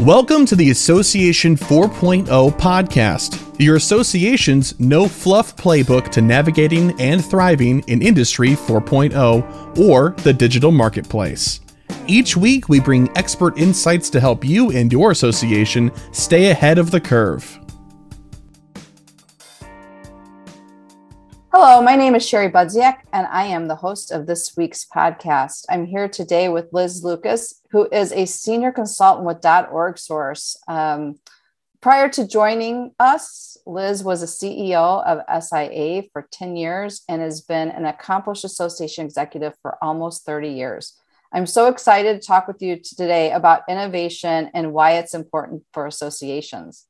Welcome 0.00 0.44
to 0.46 0.56
the 0.56 0.70
Association 0.70 1.54
4.0 1.56 2.26
podcast, 2.58 3.54
your 3.60 3.76
association's 3.76 4.78
no 4.80 5.06
fluff 5.06 5.54
playbook 5.54 6.10
to 6.10 6.20
navigating 6.20 7.00
and 7.00 7.24
thriving 7.24 7.78
in 7.86 8.02
Industry 8.02 8.50
4.0 8.50 9.78
or 9.78 10.10
the 10.24 10.32
digital 10.32 10.72
marketplace. 10.72 11.60
Each 12.08 12.36
week, 12.36 12.68
we 12.68 12.80
bring 12.80 13.08
expert 13.16 13.56
insights 13.56 14.10
to 14.10 14.20
help 14.20 14.44
you 14.44 14.72
and 14.72 14.90
your 14.90 15.12
association 15.12 15.92
stay 16.10 16.50
ahead 16.50 16.78
of 16.78 16.90
the 16.90 17.00
curve. 17.00 17.63
Hello, 21.56 21.80
my 21.80 21.94
name 21.94 22.16
is 22.16 22.28
Sherry 22.28 22.50
Budziak, 22.50 23.02
and 23.12 23.28
I 23.28 23.44
am 23.44 23.68
the 23.68 23.76
host 23.76 24.10
of 24.10 24.26
this 24.26 24.56
week's 24.56 24.84
podcast. 24.84 25.66
I'm 25.70 25.86
here 25.86 26.08
today 26.08 26.48
with 26.48 26.72
Liz 26.72 27.04
Lucas, 27.04 27.62
who 27.70 27.88
is 27.92 28.10
a 28.10 28.26
senior 28.26 28.72
consultant 28.72 29.24
with 29.24 29.46
.org 29.70 29.96
Source. 29.96 30.56
Um, 30.66 31.20
prior 31.80 32.08
to 32.08 32.26
joining 32.26 32.90
us, 32.98 33.56
Liz 33.66 34.02
was 34.02 34.20
a 34.20 34.26
CEO 34.26 35.06
of 35.06 35.44
SIA 35.44 36.02
for 36.12 36.26
10 36.28 36.56
years 36.56 37.02
and 37.08 37.22
has 37.22 37.40
been 37.40 37.68
an 37.68 37.86
accomplished 37.86 38.44
association 38.44 39.04
executive 39.04 39.54
for 39.62 39.78
almost 39.80 40.26
30 40.26 40.48
years. 40.48 40.98
I'm 41.32 41.46
so 41.46 41.68
excited 41.68 42.20
to 42.20 42.26
talk 42.26 42.48
with 42.48 42.62
you 42.62 42.80
today 42.80 43.30
about 43.30 43.62
innovation 43.68 44.50
and 44.54 44.72
why 44.72 44.94
it's 44.94 45.14
important 45.14 45.62
for 45.72 45.86
associations. 45.86 46.86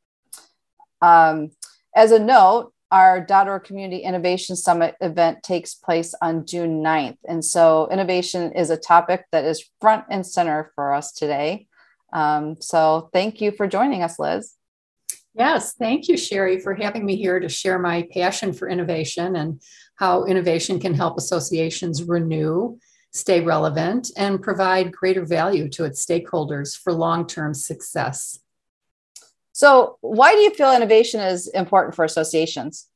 Um, 1.02 1.50
as 1.94 2.12
a 2.12 2.18
note, 2.18 2.73
our 2.94 3.26
.org 3.28 3.64
Community 3.64 4.04
Innovation 4.04 4.54
Summit 4.54 4.94
event 5.00 5.42
takes 5.42 5.74
place 5.74 6.14
on 6.22 6.46
June 6.46 6.80
9th. 6.80 7.16
And 7.26 7.44
so 7.44 7.88
innovation 7.90 8.52
is 8.52 8.70
a 8.70 8.76
topic 8.76 9.24
that 9.32 9.44
is 9.44 9.68
front 9.80 10.04
and 10.10 10.24
center 10.24 10.70
for 10.76 10.94
us 10.94 11.10
today. 11.10 11.66
Um, 12.12 12.54
so 12.60 13.10
thank 13.12 13.40
you 13.40 13.50
for 13.50 13.66
joining 13.66 14.04
us, 14.04 14.20
Liz. 14.20 14.54
Yes, 15.34 15.74
thank 15.74 16.06
you, 16.06 16.16
Sherry, 16.16 16.60
for 16.60 16.72
having 16.72 17.04
me 17.04 17.16
here 17.16 17.40
to 17.40 17.48
share 17.48 17.80
my 17.80 18.06
passion 18.12 18.52
for 18.52 18.68
innovation 18.68 19.34
and 19.34 19.60
how 19.96 20.24
innovation 20.26 20.78
can 20.78 20.94
help 20.94 21.18
associations 21.18 22.04
renew, 22.04 22.78
stay 23.12 23.40
relevant, 23.40 24.12
and 24.16 24.40
provide 24.40 24.92
greater 24.92 25.24
value 25.24 25.68
to 25.70 25.84
its 25.84 26.06
stakeholders 26.06 26.78
for 26.78 26.92
long 26.92 27.26
term 27.26 27.54
success. 27.54 28.38
So, 29.54 29.98
why 30.00 30.34
do 30.34 30.40
you 30.40 30.52
feel 30.52 30.72
innovation 30.72 31.20
is 31.20 31.46
important 31.46 31.94
for 31.94 32.04
associations? 32.04 32.88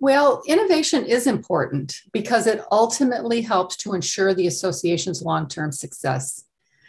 Well, 0.00 0.42
innovation 0.46 1.04
is 1.04 1.26
important 1.26 1.94
because 2.10 2.46
it 2.46 2.64
ultimately 2.72 3.42
helps 3.42 3.76
to 3.78 3.92
ensure 3.92 4.32
the 4.32 4.46
association's 4.46 5.20
long 5.20 5.46
term 5.46 5.72
success. 5.72 6.46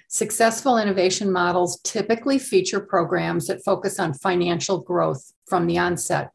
Successful 0.08 0.78
innovation 0.78 1.30
models 1.30 1.82
typically 1.84 2.40
feature 2.40 2.80
programs 2.80 3.48
that 3.48 3.66
focus 3.66 4.00
on 4.00 4.14
financial 4.14 4.80
growth 4.80 5.34
from 5.46 5.68
the 5.68 5.78
onset. 5.78 6.32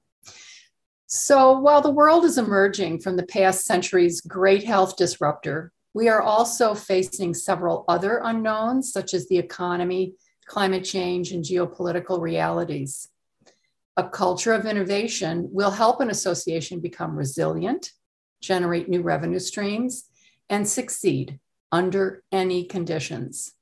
So, 1.06 1.58
while 1.58 1.80
the 1.80 1.90
world 1.90 2.26
is 2.26 2.36
emerging 2.36 3.00
from 3.00 3.16
the 3.16 3.26
past 3.26 3.64
century's 3.64 4.20
great 4.20 4.64
health 4.64 4.98
disruptor, 4.98 5.72
we 5.94 6.10
are 6.10 6.20
also 6.20 6.74
facing 6.74 7.32
several 7.32 7.86
other 7.88 8.20
unknowns, 8.22 8.92
such 8.92 9.14
as 9.14 9.28
the 9.28 9.38
economy, 9.38 10.12
climate 10.52 10.84
change, 10.84 11.32
and 11.32 11.42
geopolitical 11.42 12.20
realities. 12.20 13.08
A 13.96 14.06
culture 14.06 14.52
of 14.52 14.66
innovation 14.66 15.48
will 15.50 15.70
help 15.70 16.02
an 16.02 16.10
association 16.10 16.78
become 16.78 17.16
resilient, 17.16 17.90
generate 18.42 18.86
new 18.86 19.00
revenue 19.00 19.38
streams, 19.38 20.10
and 20.50 20.68
succeed 20.68 21.40
under 21.72 22.22
any 22.30 22.64
conditions. 22.64 23.54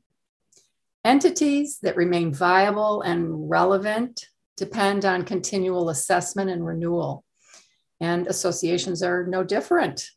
Entities 1.05 1.79
that 1.83 1.95
remain 1.97 2.35
viable 2.35 3.03
and 3.03 3.49
relevant 3.49 4.27
depend 4.57 5.05
on 5.05 5.25
continual 5.25 5.91
assessment 5.91 6.51
and 6.51 6.67
renewal, 6.67 7.23
and 8.01 8.27
associations 8.27 9.01
are 9.01 9.29
no 9.29 9.45
different. 9.45 10.11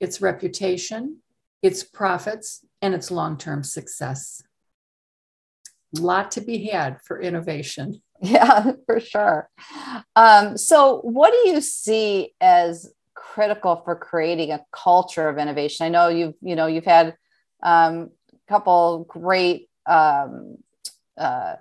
its 0.00 0.20
reputation, 0.20 1.18
its 1.62 1.84
profits, 1.84 2.64
and 2.82 2.94
its 2.94 3.12
long 3.12 3.38
term 3.38 3.62
success. 3.62 4.42
Lot 5.96 6.32
to 6.32 6.40
be 6.40 6.66
had 6.66 7.00
for 7.00 7.20
innovation. 7.20 8.02
Yeah, 8.22 8.72
for 8.86 9.00
sure. 9.00 9.50
Um, 10.16 10.56
so, 10.56 11.00
what 11.02 11.32
do 11.32 11.50
you 11.50 11.60
see 11.60 12.34
as 12.40 12.92
critical 13.14 13.82
for 13.84 13.96
creating 13.96 14.52
a 14.52 14.64
culture 14.72 15.28
of 15.28 15.38
innovation? 15.38 15.84
I 15.84 15.88
know 15.88 16.08
you've 16.08 16.34
you 16.40 16.56
know 16.56 16.66
you've 16.66 16.84
had 16.84 17.16
um, 17.62 18.10
a 18.32 18.52
couple 18.52 19.04
great 19.08 19.68
um, 19.86 20.56
uh, 21.18 21.56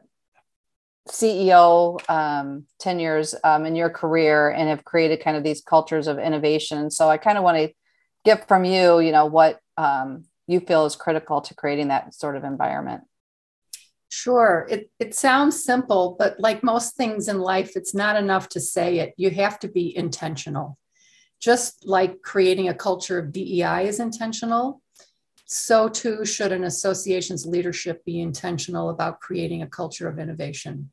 CEO 1.09 2.00
um, 2.09 2.65
tenures 2.79 3.35
um, 3.44 3.65
in 3.65 3.75
your 3.75 3.89
career 3.89 4.50
and 4.50 4.69
have 4.69 4.85
created 4.85 5.21
kind 5.21 5.35
of 5.35 5.44
these 5.44 5.61
cultures 5.61 6.07
of 6.07 6.17
innovation. 6.17 6.89
So, 6.91 7.09
I 7.09 7.17
kind 7.17 7.38
of 7.38 7.44
want 7.44 7.57
to 7.57 7.73
get 8.23 8.47
from 8.47 8.63
you, 8.63 9.00
you 9.00 9.11
know, 9.11 9.25
what 9.25 9.59
um, 9.77 10.25
you 10.47 10.59
feel 10.61 10.85
is 10.85 10.95
critical 10.95 11.41
to 11.41 11.55
creating 11.55 11.89
that 11.89 12.13
sort 12.13 12.38
of 12.38 12.44
environment. 12.45 13.03
Sure. 14.13 14.68
It, 14.69 14.92
it 15.00 15.15
sounds 15.15 15.63
simple, 15.63 16.15
but 16.19 16.39
like 16.39 16.63
most 16.63 16.95
things 16.95 17.27
in 17.27 17.39
life, 17.39 17.71
it's 17.75 17.95
not 17.95 18.15
enough 18.15 18.48
to 18.50 18.60
say 18.60 19.00
it. 19.00 19.15
You 19.18 19.31
have 19.31 19.57
to 19.62 19.68
be 19.68 19.98
intentional. 19.98 20.77
Just 21.39 21.88
like 21.88 22.21
creating 22.21 22.69
a 22.69 22.75
culture 22.75 23.18
of 23.18 23.31
DEI 23.31 23.88
is 23.88 24.00
intentional, 24.00 24.83
so 25.45 25.89
too 25.89 26.25
should 26.25 26.51
an 26.51 26.63
association's 26.63 27.48
leadership 27.48 28.06
be 28.06 28.21
intentional 28.21 28.92
about 28.92 29.19
creating 29.19 29.63
a 29.63 29.68
culture 29.68 30.07
of 30.07 30.19
innovation. 30.19 30.92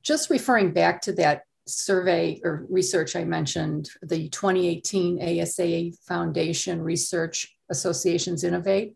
Just 0.00 0.30
referring 0.30 0.72
back 0.72 1.00
to 1.02 1.12
that 1.14 1.42
survey 1.66 2.40
or 2.44 2.66
research 2.70 3.16
I 3.16 3.24
mentioned, 3.24 3.90
the 4.00 4.28
2018 4.28 5.40
ASA 5.40 5.90
Foundation 6.06 6.80
Research 6.80 7.52
Associations 7.68 8.44
Innovate 8.44 8.94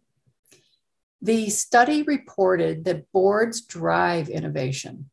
The 1.22 1.50
study 1.50 2.02
reported 2.02 2.84
that 2.84 3.10
boards 3.12 3.62
drive 3.62 4.28
innovation, 4.28 5.10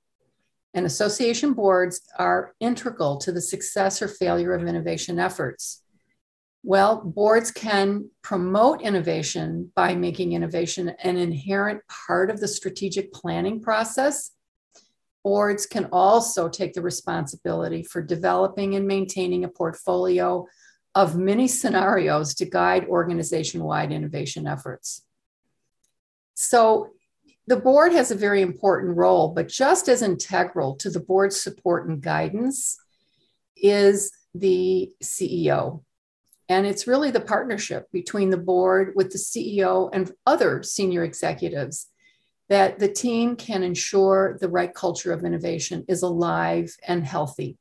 and 0.74 0.86
association 0.86 1.54
boards 1.54 2.02
are 2.20 2.54
integral 2.60 3.18
to 3.18 3.32
the 3.32 3.42
success 3.42 4.02
or 4.02 4.08
failure 4.08 4.54
of 4.54 4.68
innovation 4.68 5.18
efforts. 5.18 5.84
Well, 6.62 7.02
boards 7.04 7.52
can 7.52 8.10
promote 8.22 8.82
innovation 8.82 9.72
by 9.76 9.96
making 9.96 10.34
innovation 10.34 10.90
an 11.04 11.18
inherent 11.18 11.82
part 11.88 12.30
of 12.30 12.40
the 12.40 12.48
strategic 12.48 13.12
planning 13.12 13.62
process. 13.62 14.32
Boards 15.24 15.66
can 15.66 15.86
also 15.92 16.50
take 16.50 16.74
the 16.74 16.82
responsibility 16.82 17.84
for 17.84 18.02
developing 18.02 18.76
and 18.76 18.88
maintaining 18.88 19.44
a 19.44 19.50
portfolio 19.50 20.46
of 20.96 21.18
many 21.18 21.48
scenarios 21.48 22.34
to 22.36 22.46
guide 22.46 22.86
organization 22.88 23.64
wide 23.64 23.92
innovation 23.92 24.48
efforts. 24.48 25.06
So, 26.34 26.90
the 27.46 27.58
board 27.58 27.92
has 27.92 28.10
a 28.10 28.16
very 28.16 28.42
important 28.42 28.96
role, 28.96 29.34
but 29.34 29.50
just 29.50 29.90
as 29.90 30.02
integral 30.02 30.76
to 30.78 30.90
the 30.90 31.02
board's 31.02 31.42
support 31.42 31.90
and 31.90 32.02
guidance 32.02 32.80
is 33.58 34.14
the 34.34 34.92
CEO. 35.04 35.84
And 36.48 36.66
it's 36.66 36.88
really 36.88 37.12
the 37.12 37.20
partnership 37.20 37.92
between 37.92 38.30
the 38.30 38.38
board 38.38 38.94
with 38.96 39.12
the 39.12 39.18
CEO 39.18 39.90
and 39.92 40.12
other 40.26 40.64
senior 40.64 41.04
executives 41.04 41.88
that 42.50 42.80
the 42.80 42.92
team 42.92 43.36
can 43.36 43.64
ensure 43.64 44.38
the 44.40 44.50
right 44.50 44.74
culture 44.74 45.12
of 45.12 45.24
innovation 45.24 45.86
is 45.88 46.02
alive 46.02 46.76
and 46.88 47.06
healthy. 47.06 47.58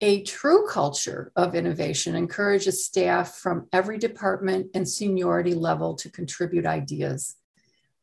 A 0.00 0.22
true 0.22 0.66
culture 0.66 1.30
of 1.36 1.54
innovation 1.54 2.16
encourages 2.16 2.84
staff 2.84 3.36
from 3.36 3.68
every 3.72 3.98
department 3.98 4.68
and 4.74 4.88
seniority 4.88 5.54
level 5.54 5.94
to 5.96 6.10
contribute 6.10 6.66
ideas. 6.66 7.36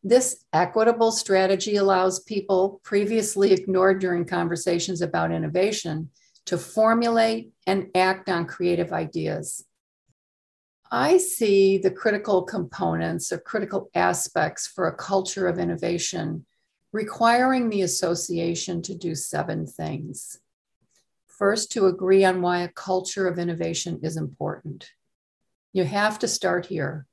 This 0.03 0.45
equitable 0.53 1.11
strategy 1.11 1.75
allows 1.75 2.21
people 2.21 2.79
previously 2.83 3.51
ignored 3.51 3.99
during 3.99 4.25
conversations 4.25 5.01
about 5.01 5.31
innovation 5.31 6.09
to 6.45 6.57
formulate 6.57 7.51
and 7.67 7.87
act 7.93 8.29
on 8.29 8.45
creative 8.45 8.93
ideas. 8.93 9.65
I 10.91 11.17
see 11.17 11.77
the 11.77 11.91
critical 11.91 12.43
components 12.43 13.31
or 13.31 13.37
critical 13.37 13.89
aspects 13.93 14.65
for 14.65 14.87
a 14.87 14.95
culture 14.95 15.47
of 15.47 15.59
innovation 15.59 16.45
requiring 16.91 17.69
the 17.69 17.83
association 17.83 18.81
to 18.81 18.95
do 18.95 19.13
seven 19.13 19.67
things. 19.67 20.39
First, 21.27 21.71
to 21.73 21.85
agree 21.85 22.25
on 22.25 22.41
why 22.41 22.61
a 22.61 22.67
culture 22.67 23.27
of 23.27 23.37
innovation 23.37 23.99
is 24.01 24.17
important. 24.17 24.89
You 25.71 25.83
have 25.83 26.17
to 26.19 26.27
start 26.27 26.65
here. 26.65 27.05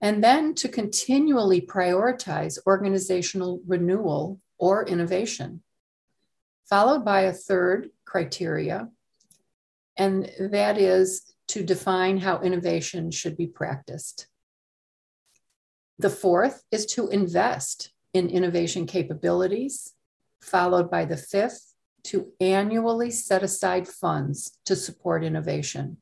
And 0.00 0.22
then 0.22 0.54
to 0.56 0.68
continually 0.68 1.60
prioritize 1.60 2.58
organizational 2.66 3.60
renewal 3.66 4.40
or 4.58 4.86
innovation, 4.86 5.62
followed 6.68 7.04
by 7.04 7.22
a 7.22 7.32
third 7.32 7.90
criteria, 8.04 8.88
and 9.96 10.30
that 10.38 10.78
is 10.78 11.22
to 11.48 11.62
define 11.62 12.18
how 12.18 12.40
innovation 12.40 13.10
should 13.10 13.36
be 13.36 13.46
practiced. 13.46 14.26
The 15.98 16.10
fourth 16.10 16.62
is 16.70 16.84
to 16.86 17.08
invest 17.08 17.92
in 18.12 18.28
innovation 18.28 18.86
capabilities, 18.86 19.94
followed 20.42 20.90
by 20.90 21.06
the 21.06 21.16
fifth, 21.16 21.74
to 22.04 22.32
annually 22.40 23.10
set 23.10 23.42
aside 23.42 23.88
funds 23.88 24.58
to 24.66 24.76
support 24.76 25.24
innovation. 25.24 25.96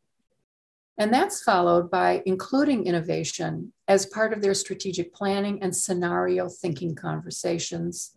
And 0.97 1.13
that's 1.13 1.43
followed 1.43 1.91
by 1.91 2.23
including 2.25 2.87
innovation 2.87 3.73
as 3.89 4.07
part 4.07 4.33
of 4.33 4.41
their 4.41 4.55
strategic 4.55 5.13
planning 5.13 5.63
and 5.63 5.75
scenario 5.75 6.49
thinking 6.49 6.95
conversations. 6.95 8.17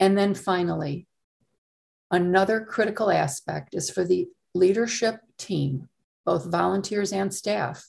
And 0.00 0.16
then 0.16 0.34
finally, 0.34 1.06
another 2.10 2.62
critical 2.62 3.10
aspect 3.10 3.74
is 3.74 3.90
for 3.90 4.04
the 4.04 4.28
leadership 4.54 5.20
team 5.36 5.88
both 6.28 6.44
volunteers 6.44 7.10
and 7.10 7.32
staff, 7.32 7.88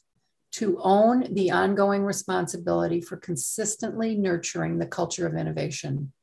to 0.50 0.80
own 0.81 1.33
the 1.33 1.51
ongoing 1.51 2.06
responsibility 2.06 3.01
for 3.01 3.18
consistently 3.18 4.15
nurturing 4.15 4.80
the 4.80 4.86
culture 4.86 5.27
of 5.27 5.36
innovation. 5.36 6.13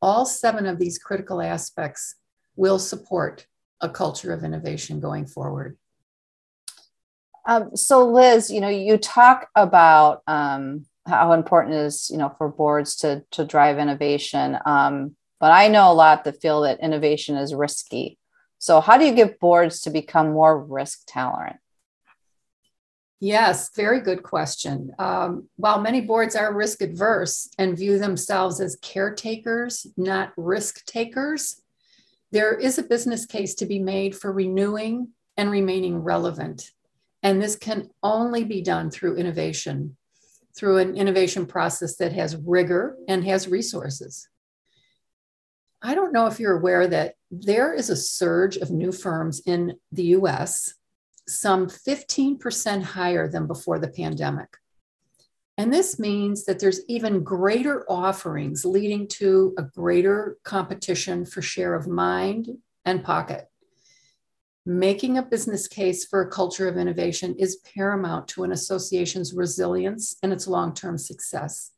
All 0.00 0.24
seven 0.24 0.64
of 0.64 0.78
these 0.78 0.98
critical 0.98 1.42
aspects 1.42 2.14
will 2.56 2.78
support 2.78 3.46
a 3.82 3.90
culture 3.90 4.32
of 4.32 4.42
innovation 4.42 5.00
going 5.00 5.26
forward. 5.26 5.76
Um, 7.46 7.76
so, 7.76 8.08
Liz, 8.08 8.50
you 8.50 8.60
know, 8.60 8.68
you 8.68 8.96
talk 8.98 9.48
about 9.54 10.22
um, 10.26 10.86
how 11.06 11.32
important 11.32 11.74
it 11.74 11.78
is, 11.78 12.08
you 12.10 12.18
know, 12.18 12.34
for 12.38 12.48
boards 12.48 12.96
to 12.96 13.24
to 13.32 13.44
drive 13.44 13.78
innovation. 13.78 14.58
Um, 14.64 15.16
but 15.40 15.50
I 15.50 15.68
know 15.68 15.90
a 15.90 15.94
lot 15.94 16.24
that 16.24 16.40
feel 16.40 16.60
that 16.62 16.80
innovation 16.80 17.36
is 17.36 17.54
risky. 17.54 18.18
So, 18.58 18.80
how 18.80 18.96
do 18.96 19.04
you 19.04 19.12
get 19.12 19.40
boards 19.40 19.80
to 19.82 19.90
become 19.90 20.32
more 20.32 20.56
risk 20.56 21.02
tolerant? 21.08 21.56
Yes, 23.18 23.70
very 23.74 24.00
good 24.00 24.22
question. 24.24 24.92
Um, 24.98 25.48
while 25.56 25.80
many 25.80 26.00
boards 26.00 26.34
are 26.34 26.52
risk 26.52 26.82
adverse 26.82 27.48
and 27.56 27.76
view 27.76 27.98
themselves 27.98 28.60
as 28.60 28.76
caretakers, 28.82 29.86
not 29.96 30.32
risk 30.36 30.84
takers, 30.86 31.62
there 32.32 32.54
is 32.54 32.78
a 32.78 32.82
business 32.82 33.26
case 33.26 33.54
to 33.56 33.66
be 33.66 33.78
made 33.78 34.16
for 34.16 34.32
renewing 34.32 35.08
and 35.36 35.50
remaining 35.50 35.98
relevant. 35.98 36.72
And 37.22 37.40
this 37.40 37.56
can 37.56 37.90
only 38.02 38.44
be 38.44 38.62
done 38.62 38.90
through 38.90 39.16
innovation, 39.16 39.96
through 40.56 40.78
an 40.78 40.96
innovation 40.96 41.46
process 41.46 41.96
that 41.96 42.12
has 42.12 42.36
rigor 42.36 42.96
and 43.08 43.24
has 43.24 43.48
resources. 43.48 44.28
I 45.82 45.94
don't 45.94 46.12
know 46.12 46.26
if 46.26 46.38
you're 46.38 46.58
aware 46.58 46.86
that 46.86 47.14
there 47.30 47.74
is 47.74 47.90
a 47.90 47.96
surge 47.96 48.56
of 48.56 48.70
new 48.70 48.92
firms 48.92 49.42
in 49.46 49.74
the 49.90 50.04
US, 50.16 50.74
some 51.26 51.66
15% 51.66 52.82
higher 52.82 53.28
than 53.28 53.46
before 53.46 53.78
the 53.78 53.88
pandemic. 53.88 54.56
And 55.58 55.72
this 55.72 55.98
means 55.98 56.44
that 56.44 56.58
there's 56.60 56.80
even 56.88 57.22
greater 57.22 57.84
offerings 57.90 58.64
leading 58.64 59.06
to 59.08 59.54
a 59.58 59.62
greater 59.62 60.38
competition 60.44 61.26
for 61.26 61.42
share 61.42 61.74
of 61.74 61.86
mind 61.86 62.48
and 62.84 63.04
pocket. 63.04 63.48
Making 64.64 65.18
a 65.18 65.24
business 65.24 65.66
case 65.66 66.06
for 66.06 66.20
a 66.20 66.30
culture 66.30 66.68
of 66.68 66.76
innovation 66.76 67.34
is 67.36 67.56
paramount 67.74 68.28
to 68.28 68.44
an 68.44 68.52
association's 68.52 69.34
resilience 69.34 70.16
and 70.22 70.32
its 70.32 70.46
long 70.46 70.72
term 70.72 70.98
success. 70.98 71.72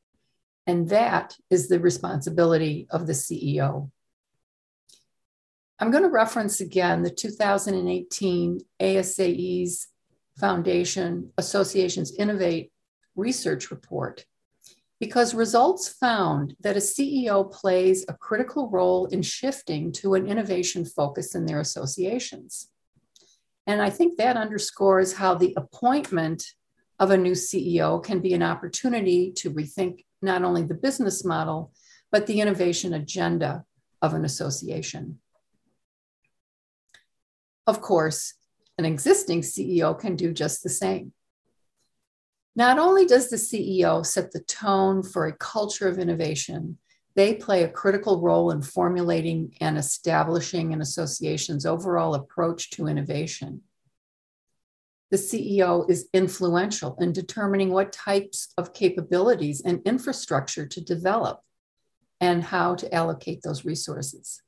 And 0.67 0.91
that 0.91 1.35
is 1.49 1.69
the 1.69 1.81
responsibility 1.81 2.87
of 2.91 3.07
the 3.07 3.15
CEO. 3.15 3.91
I'm 5.79 5.91
going 5.91 6.03
to 6.03 6.11
reference 6.11 6.61
again 6.61 7.03
the 7.03 7.11
2018 7.11 8.61
ASAE's 8.81 9.89
Foundation 10.39 11.33
Associations 11.39 12.15
Innovate 12.15 12.71
research 13.17 13.71
report 13.71 14.27
because 15.01 15.35
results 15.35 15.89
found 15.89 16.55
that 16.61 16.77
a 16.77 16.81
CEO 16.81 17.51
plays 17.51 18.05
a 18.09 18.15
critical 18.15 18.69
role 18.69 19.07
in 19.07 19.23
shifting 19.23 19.91
to 19.93 20.15
an 20.15 20.27
innovation 20.27 20.85
focus 20.85 21.35
in 21.35 21.47
their 21.47 21.61
associations. 21.61 22.69
And 23.67 23.81
I 23.81 23.91
think 23.91 24.19
that 24.19 24.37
underscores 24.37 25.15
how 25.15 25.35
the 25.35 25.55
appointment 25.57 26.45
of 26.99 27.11
a 27.11 27.17
new 27.17 27.33
CEO 27.33 28.03
can 28.03 28.21
be 28.21 28.35
an 28.35 28.43
opportunity 28.43 29.33
to 29.33 29.51
rethink 29.51 30.05
not 30.23 30.43
only 30.43 30.63
the 30.63 30.75
business 30.75 31.25
model, 31.25 31.73
but 32.13 32.27
the 32.27 32.41
innovation 32.41 32.93
agenda 32.95 33.65
of 34.01 34.15
an 34.15 34.25
association. 34.25 35.19
Of 37.67 37.81
course, 37.81 38.35
an 38.77 38.85
existing 38.85 39.41
CEO 39.41 39.99
can 39.99 40.17
do 40.17 40.33
just 40.33 40.63
the 40.63 40.69
same. 40.69 41.13
Not 42.57 42.79
only 42.79 43.07
does 43.07 43.31
the 43.31 43.37
CEO 43.37 44.05
set 44.05 44.31
the 44.33 44.41
tone 44.41 45.03
for 45.03 45.27
a 45.27 45.37
culture 45.37 45.89
of 45.89 45.99
innovation, 45.99 46.79
they 47.17 47.35
play 47.35 47.63
a 47.63 47.69
critical 47.69 48.21
role 48.21 48.51
in 48.51 48.61
formulating 48.61 49.55
and 49.61 49.79
establishing 49.79 50.73
an 50.73 50.81
association's 50.81 51.65
overall 51.65 52.15
approach 52.15 52.71
to 52.71 52.87
innovation. 52.87 53.63
The 55.11 55.17
CEO 55.17 55.89
is 55.89 56.09
influential 56.13 56.97
in 56.99 57.13
determining 57.13 57.71
what 57.71 57.93
types 57.93 58.53
of 58.59 58.75
capabilities 58.75 59.61
and 59.61 59.81
infrastructure 59.85 60.67
to 60.67 60.81
develop 60.81 61.41
and 62.21 62.43
how 62.43 62.75
to 62.77 62.93
allocate 62.93 63.43
those 63.43 63.65
resources. 63.65 64.43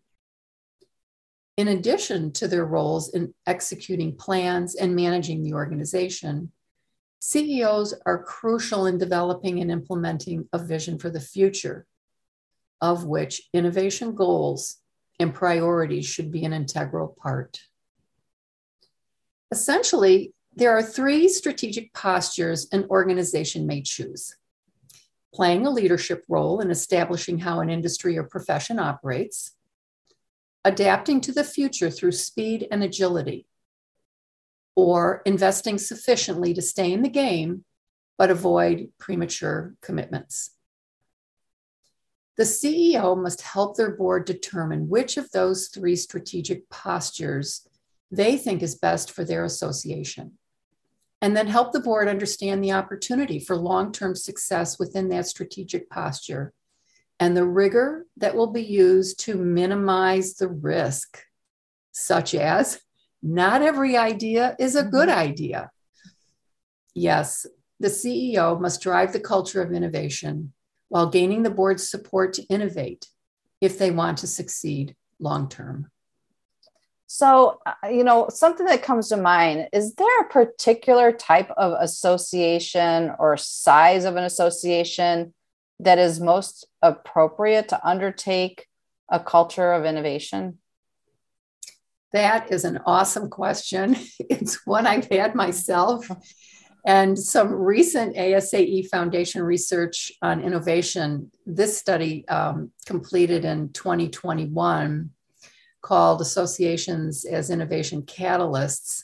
In 1.57 1.69
addition 1.69 2.33
to 2.33 2.49
their 2.49 2.65
roles 2.65 3.15
in 3.15 3.33
executing 3.47 4.17
plans 4.17 4.75
and 4.75 4.97
managing 4.97 5.43
the 5.43 5.55
organization, 5.55 6.51
CEOs 7.21 7.95
are 8.05 8.23
crucial 8.23 8.87
in 8.87 8.99
developing 8.99 9.61
and 9.61 9.71
implementing 9.71 10.49
a 10.53 10.59
vision 10.59 10.99
for 10.99 11.11
the 11.11 11.21
future, 11.21 11.87
of 12.80 13.04
which 13.04 13.42
innovation 13.52 14.14
goals 14.14 14.78
and 15.18 15.35
priorities 15.35 16.06
should 16.06 16.30
be 16.30 16.45
an 16.45 16.52
integral 16.52 17.16
part. 17.21 17.61
Essentially, 19.50 20.35
there 20.54 20.76
are 20.76 20.83
three 20.83 21.28
strategic 21.28 21.92
postures 21.92 22.66
an 22.73 22.87
organization 22.90 23.66
may 23.66 23.83
choose 23.83 24.35
playing 25.37 25.66
a 25.66 25.71
leadership 25.71 26.25
role 26.30 26.61
in 26.61 26.71
establishing 26.71 27.40
how 27.40 27.61
an 27.61 27.68
industry 27.68 28.16
or 28.16 28.25
profession 28.25 28.78
operates, 28.78 29.54
adapting 30.64 31.21
to 31.21 31.30
the 31.30 31.45
future 31.45 31.90
through 31.90 32.11
speed 32.11 32.66
and 32.71 32.83
agility, 32.83 33.47
or 34.75 35.21
investing 35.26 35.76
sufficiently 35.76 36.54
to 36.54 36.62
stay 36.62 36.90
in 36.90 37.02
the 37.02 37.09
game 37.09 37.64
but 38.16 38.30
avoid 38.30 38.88
premature 38.99 39.75
commitments. 39.83 40.56
The 42.37 42.45
CEO 42.45 43.21
must 43.21 43.40
help 43.43 43.76
their 43.76 43.97
board 43.97 44.26
determine 44.26 44.88
which 44.88 45.16
of 45.16 45.31
those 45.31 45.69
three 45.69 45.97
strategic 45.97 46.69
postures 46.69 47.66
they 48.11 48.37
think 48.37 48.62
is 48.62 48.75
best 48.75 49.11
for 49.11 49.25
their 49.25 49.45
association, 49.45 50.38
and 51.21 51.37
then 51.37 51.47
help 51.47 51.73
the 51.73 51.81
board 51.81 52.09
understand 52.09 52.62
the 52.62 52.73
opportunity 52.73 53.40
for 53.40 53.57
long 53.57 53.90
term 53.90 54.14
success 54.14 54.78
within 54.78 55.09
that 55.09 55.26
strategic 55.26 55.88
posture 55.90 56.52
and 57.19 57.37
the 57.37 57.45
rigor 57.45 58.07
that 58.19 58.37
will 58.37 58.52
be 58.52 58.62
used 58.62 59.21
to 59.21 59.37
minimize 59.37 60.35
the 60.35 60.49
risk, 60.49 61.25
such 61.93 62.35
as 62.35 62.81
not 63.23 63.62
every 63.62 63.97
idea 63.97 64.55
is 64.59 64.76
a 64.76 64.85
good 64.85 65.09
mm-hmm. 65.09 65.19
idea. 65.19 65.71
Yes, 66.95 67.47
the 67.81 67.88
CEO 67.88 68.61
must 68.61 68.83
drive 68.83 69.12
the 69.12 69.21
culture 69.21 69.62
of 69.62 69.73
innovation 69.73 70.52
while 70.88 71.09
gaining 71.09 71.43
the 71.43 71.50
board's 71.50 71.88
support 71.88 72.33
to 72.35 72.43
innovate 72.45 73.09
if 73.61 73.78
they 73.78 73.90
want 73.90 74.19
to 74.19 74.26
succeed 74.26 74.95
long 75.19 75.49
term. 75.49 75.90
So, 77.07 77.61
uh, 77.64 77.88
you 77.88 78.02
know, 78.02 78.28
something 78.28 78.66
that 78.66 78.83
comes 78.83 79.09
to 79.09 79.16
mind 79.16 79.69
is 79.73 79.95
there 79.95 80.21
a 80.21 80.28
particular 80.28 81.12
type 81.12 81.50
of 81.57 81.75
association 81.81 83.12
or 83.19 83.37
size 83.37 84.05
of 84.05 84.16
an 84.16 84.25
association 84.25 85.33
that 85.78 85.99
is 85.99 86.21
most 86.21 86.66
appropriate 86.83 87.69
to 87.69 87.87
undertake 87.87 88.66
a 89.09 89.21
culture 89.21 89.73
of 89.73 89.85
innovation? 89.85 90.59
That 92.12 92.50
is 92.50 92.64
an 92.64 92.81
awesome 92.87 93.31
question. 93.31 93.97
It's 94.19 94.66
one 94.66 94.87
I've 94.87 95.09
had 95.09 95.35
myself. 95.35 96.09
And 96.87 97.19
some 97.19 97.52
recent 97.52 98.14
ASAE 98.14 98.88
Foundation 98.90 99.43
research 99.43 100.12
on 100.23 100.40
innovation, 100.40 101.33
this 101.45 101.76
study 101.76 102.26
um, 102.28 102.71
completed 102.87 103.45
in 103.45 103.73
2021 103.73 105.11
called 105.83 106.21
Associations 106.21 107.25
as 107.25 107.50
Innovation 107.50 108.02
Catalysts, 108.02 109.02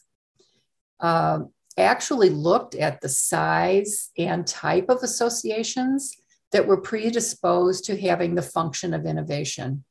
uh, 1.00 1.40
actually 1.76 2.30
looked 2.30 2.76
at 2.76 3.00
the 3.00 3.08
size 3.08 4.10
and 4.16 4.46
type 4.46 4.88
of 4.88 5.02
associations 5.02 6.16
that 6.52 6.68
were 6.68 6.80
predisposed 6.80 7.84
to 7.86 8.00
having 8.00 8.36
the 8.36 8.42
function 8.42 8.94
of 8.94 9.06
innovation. 9.06 9.84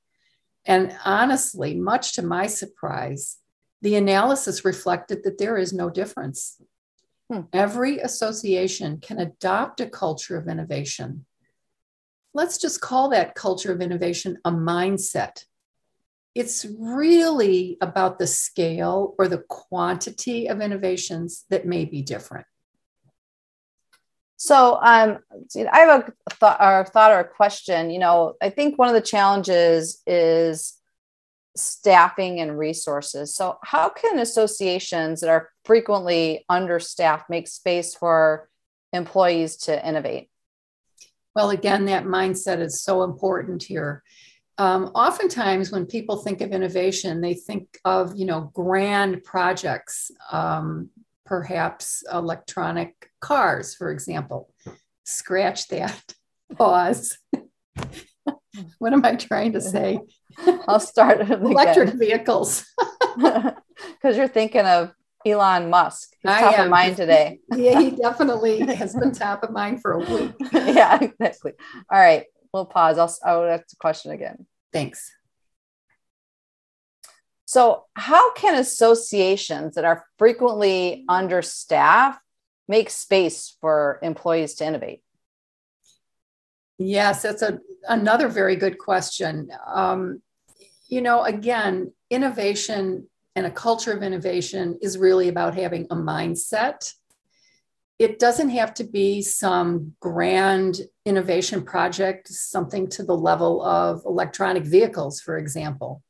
And 0.65 0.95
honestly, 1.03 1.75
much 1.75 2.13
to 2.13 2.21
my 2.21 2.47
surprise, 2.47 3.37
the 3.81 3.95
analysis 3.95 4.63
reflected 4.63 5.23
that 5.23 5.39
there 5.39 5.57
is 5.57 5.73
no 5.73 5.89
difference. 5.89 6.61
Hmm. 7.31 7.41
Every 7.53 7.99
association 7.99 8.97
can 8.99 9.19
adopt 9.19 9.79
a 9.79 9.89
culture 9.89 10.37
of 10.37 10.49
innovation. 10.49 11.25
Let's 12.33 12.57
just 12.57 12.81
call 12.81 13.09
that 13.09 13.35
culture 13.35 13.71
of 13.71 13.79
innovation 13.79 14.37
a 14.43 14.51
mindset. 14.51 15.45
It's 16.35 16.65
really 16.77 17.77
about 17.79 18.19
the 18.19 18.27
scale 18.27 19.15
or 19.17 19.29
the 19.29 19.43
quantity 19.47 20.47
of 20.47 20.59
innovations 20.59 21.45
that 21.49 21.65
may 21.65 21.85
be 21.85 22.01
different. 22.01 22.47
So 24.35 24.79
um, 24.81 25.19
I 25.71 25.79
have 25.79 26.13
a 26.29 26.33
thought, 26.35 26.57
or 26.59 26.85
thought 26.85 27.11
or 27.11 27.19
a 27.19 27.27
question. 27.27 27.91
You 27.91 27.99
know, 27.99 28.33
I 28.41 28.49
think 28.49 28.77
one 28.77 28.89
of 28.89 28.95
the 28.95 29.01
challenges 29.01 30.01
is 30.05 30.80
staffing 31.55 32.39
and 32.39 32.57
resources. 32.57 33.35
So, 33.35 33.57
how 33.63 33.89
can 33.89 34.19
associations 34.19 35.21
that 35.21 35.29
are 35.29 35.49
frequently 35.65 36.45
understaffed 36.49 37.29
make 37.29 37.47
space 37.47 37.93
for 37.95 38.49
employees 38.93 39.57
to 39.57 39.87
innovate? 39.87 40.29
Well, 41.35 41.49
again, 41.49 41.85
that 41.85 42.05
mindset 42.05 42.59
is 42.59 42.81
so 42.81 43.03
important 43.03 43.63
here. 43.63 44.03
Um, 44.57 44.91
oftentimes, 44.93 45.71
when 45.71 45.85
people 45.85 46.17
think 46.17 46.41
of 46.41 46.51
innovation, 46.51 47.21
they 47.21 47.33
think 47.33 47.79
of 47.85 48.15
you 48.15 48.25
know 48.25 48.51
grand 48.53 49.23
projects, 49.23 50.11
um, 50.31 50.89
perhaps 51.25 52.03
electronic 52.11 53.09
cars, 53.21 53.75
for 53.75 53.91
example. 53.91 54.53
Scratch 55.05 55.67
that. 55.69 56.13
Pause. 56.57 57.17
what 58.79 58.93
am 58.93 59.05
I 59.05 59.15
trying 59.15 59.53
to 59.53 59.61
say? 59.61 59.99
I'll 60.67 60.79
start 60.79 61.21
electric 61.29 61.93
vehicles 61.95 62.65
because 63.15 64.17
you're 64.17 64.27
thinking 64.27 64.65
of 64.65 64.93
Elon 65.25 65.69
Musk. 65.69 66.13
He's 66.21 66.31
top 66.31 66.59
of 66.59 66.69
mind 66.69 66.97
today. 66.97 67.39
yeah, 67.55 67.79
he 67.79 67.91
definitely 67.91 68.59
has 68.73 68.95
been 68.95 69.11
top 69.11 69.43
of 69.43 69.51
mind 69.51 69.81
for 69.81 69.93
a 69.93 69.99
week. 69.99 70.31
yeah, 70.51 70.97
exactly. 71.01 71.53
All 71.91 71.99
right, 71.99 72.25
we'll 72.53 72.65
pause. 72.65 72.97
I'll 72.97 73.15
I'll 73.23 73.49
ask 73.49 73.67
the 73.67 73.75
question 73.77 74.11
again. 74.11 74.45
Thanks. 74.73 75.11
So, 77.45 77.83
how 77.95 78.31
can 78.33 78.55
associations 78.55 79.75
that 79.75 79.83
are 79.83 80.05
frequently 80.17 81.03
understaffed 81.09 82.21
make 82.69 82.89
space 82.89 83.57
for 83.59 83.99
employees 84.01 84.53
to 84.55 84.65
innovate? 84.65 85.01
Yes, 86.77 87.23
that's 87.23 87.41
a, 87.41 87.59
another 87.87 88.27
very 88.27 88.55
good 88.55 88.77
question. 88.77 89.49
Um, 89.65 90.21
you 90.87 91.01
know, 91.01 91.23
again, 91.23 91.93
innovation 92.09 93.07
and 93.35 93.45
a 93.45 93.51
culture 93.51 93.93
of 93.93 94.03
innovation 94.03 94.77
is 94.81 94.97
really 94.97 95.29
about 95.29 95.55
having 95.55 95.87
a 95.89 95.95
mindset. 95.95 96.93
It 97.97 98.19
doesn't 98.19 98.49
have 98.49 98.73
to 98.75 98.83
be 98.83 99.21
some 99.21 99.93
grand 99.99 100.81
innovation 101.05 101.63
project, 101.63 102.27
something 102.27 102.87
to 102.89 103.03
the 103.03 103.15
level 103.15 103.61
of 103.63 104.03
electronic 104.05 104.63
vehicles, 104.63 105.21
for 105.21 105.37
example. 105.37 106.03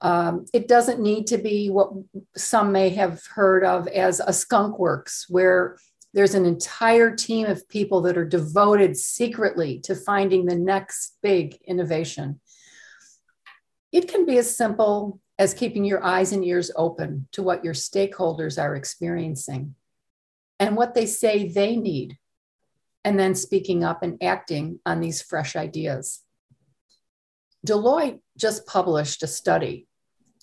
Um, 0.00 0.46
it 0.52 0.68
doesn't 0.68 1.00
need 1.00 1.26
to 1.28 1.38
be 1.38 1.70
what 1.70 1.90
some 2.36 2.72
may 2.72 2.90
have 2.90 3.22
heard 3.34 3.64
of 3.64 3.88
as 3.88 4.20
a 4.20 4.32
skunk 4.32 4.78
works, 4.78 5.26
where 5.28 5.76
there's 6.14 6.34
an 6.34 6.46
entire 6.46 7.14
team 7.14 7.46
of 7.46 7.68
people 7.68 8.02
that 8.02 8.16
are 8.16 8.24
devoted 8.24 8.96
secretly 8.96 9.80
to 9.80 9.96
finding 9.96 10.46
the 10.46 10.54
next 10.54 11.16
big 11.22 11.58
innovation. 11.66 12.40
It 13.90 14.08
can 14.08 14.24
be 14.24 14.38
as 14.38 14.56
simple 14.56 15.20
as 15.40 15.54
keeping 15.54 15.84
your 15.84 16.04
eyes 16.04 16.30
and 16.30 16.44
ears 16.44 16.70
open 16.76 17.26
to 17.32 17.42
what 17.42 17.64
your 17.64 17.74
stakeholders 17.74 18.62
are 18.62 18.76
experiencing 18.76 19.74
and 20.60 20.76
what 20.76 20.94
they 20.94 21.04
say 21.04 21.48
they 21.48 21.74
need, 21.74 22.16
and 23.04 23.18
then 23.18 23.34
speaking 23.34 23.82
up 23.82 24.04
and 24.04 24.22
acting 24.22 24.78
on 24.86 25.00
these 25.00 25.20
fresh 25.20 25.56
ideas. 25.56 26.22
Deloitte 27.66 28.20
just 28.38 28.66
published 28.66 29.24
a 29.24 29.26
study 29.26 29.88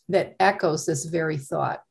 that 0.09 0.35
echoes 0.37 0.85
this 0.85 1.05
very 1.05 1.37
thought. 1.37 1.81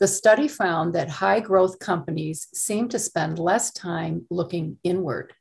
The 0.00 0.08
study 0.08 0.48
found 0.48 0.94
that 0.94 1.10
high 1.10 1.40
growth 1.40 1.78
companies 1.78 2.48
seem 2.54 2.88
to 2.88 2.98
spend 2.98 3.38
less 3.38 3.70
time 3.70 4.26
looking 4.30 4.78
inward, 4.82 5.34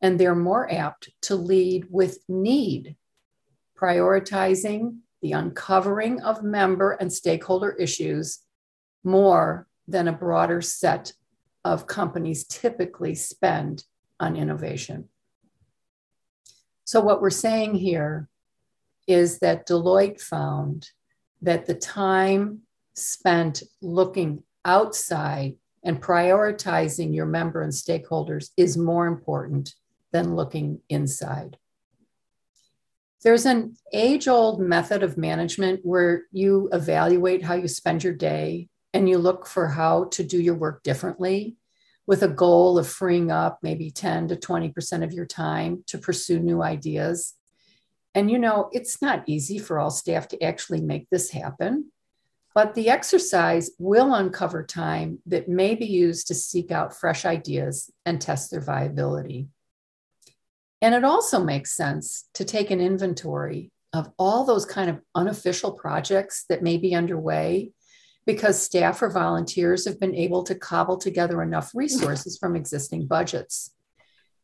and 0.00 0.18
they're 0.18 0.36
more 0.36 0.72
apt 0.72 1.10
to 1.22 1.34
lead 1.34 1.86
with 1.90 2.18
need, 2.28 2.94
prioritizing 3.76 4.98
the 5.20 5.32
uncovering 5.32 6.22
of 6.22 6.44
member 6.44 6.92
and 6.92 7.12
stakeholder 7.12 7.72
issues 7.72 8.38
more 9.02 9.66
than 9.88 10.06
a 10.06 10.12
broader 10.12 10.60
set 10.60 11.12
of 11.64 11.88
companies 11.88 12.44
typically 12.44 13.16
spend 13.16 13.82
on 14.20 14.36
innovation. 14.36 15.08
So, 16.84 17.00
what 17.00 17.20
we're 17.20 17.30
saying 17.30 17.74
here 17.74 18.28
is 19.08 19.40
that 19.40 19.66
Deloitte 19.66 20.20
found 20.20 20.90
that 21.40 21.66
the 21.66 21.74
time 21.74 22.60
spent 22.94 23.62
looking 23.80 24.42
outside 24.64 25.56
and 25.84 26.00
prioritizing 26.00 27.14
your 27.14 27.26
member 27.26 27.62
and 27.62 27.72
stakeholders 27.72 28.50
is 28.56 28.76
more 28.76 29.06
important 29.06 29.74
than 30.12 30.36
looking 30.36 30.80
inside. 30.88 31.56
There's 33.24 33.46
an 33.46 33.76
age 33.92 34.28
old 34.28 34.60
method 34.60 35.02
of 35.02 35.16
management 35.16 35.80
where 35.84 36.24
you 36.32 36.68
evaluate 36.72 37.44
how 37.44 37.54
you 37.54 37.68
spend 37.68 38.02
your 38.02 38.14
day 38.14 38.68
and 38.92 39.08
you 39.08 39.18
look 39.18 39.46
for 39.46 39.68
how 39.68 40.04
to 40.04 40.24
do 40.24 40.40
your 40.40 40.56
work 40.56 40.82
differently 40.82 41.56
with 42.06 42.22
a 42.22 42.28
goal 42.28 42.78
of 42.78 42.88
freeing 42.88 43.30
up 43.30 43.60
maybe 43.62 43.90
10 43.90 44.28
to 44.28 44.36
20% 44.36 45.04
of 45.04 45.12
your 45.12 45.24
time 45.24 45.84
to 45.86 45.98
pursue 45.98 46.40
new 46.40 46.62
ideas. 46.62 47.34
And 48.14 48.30
you 48.30 48.38
know, 48.38 48.68
it's 48.72 49.00
not 49.00 49.22
easy 49.26 49.58
for 49.58 49.78
all 49.78 49.90
staff 49.90 50.28
to 50.28 50.42
actually 50.42 50.80
make 50.80 51.08
this 51.10 51.30
happen. 51.30 51.92
But 52.54 52.74
the 52.74 52.90
exercise 52.90 53.70
will 53.78 54.14
uncover 54.14 54.62
time 54.62 55.20
that 55.26 55.48
may 55.48 55.74
be 55.74 55.86
used 55.86 56.26
to 56.28 56.34
seek 56.34 56.70
out 56.70 56.94
fresh 56.94 57.24
ideas 57.24 57.90
and 58.04 58.20
test 58.20 58.50
their 58.50 58.60
viability. 58.60 59.48
And 60.82 60.94
it 60.94 61.04
also 61.04 61.42
makes 61.42 61.76
sense 61.76 62.28
to 62.34 62.44
take 62.44 62.70
an 62.70 62.80
inventory 62.80 63.70
of 63.92 64.10
all 64.18 64.44
those 64.44 64.66
kind 64.66 64.90
of 64.90 65.00
unofficial 65.14 65.72
projects 65.72 66.44
that 66.48 66.62
may 66.62 66.76
be 66.76 66.94
underway 66.94 67.72
because 68.26 68.62
staff 68.62 69.02
or 69.02 69.10
volunteers 69.10 69.84
have 69.86 69.98
been 69.98 70.14
able 70.14 70.44
to 70.44 70.54
cobble 70.54 70.96
together 70.96 71.42
enough 71.42 71.70
resources 71.74 72.38
from 72.38 72.56
existing 72.56 73.06
budgets. 73.06 73.74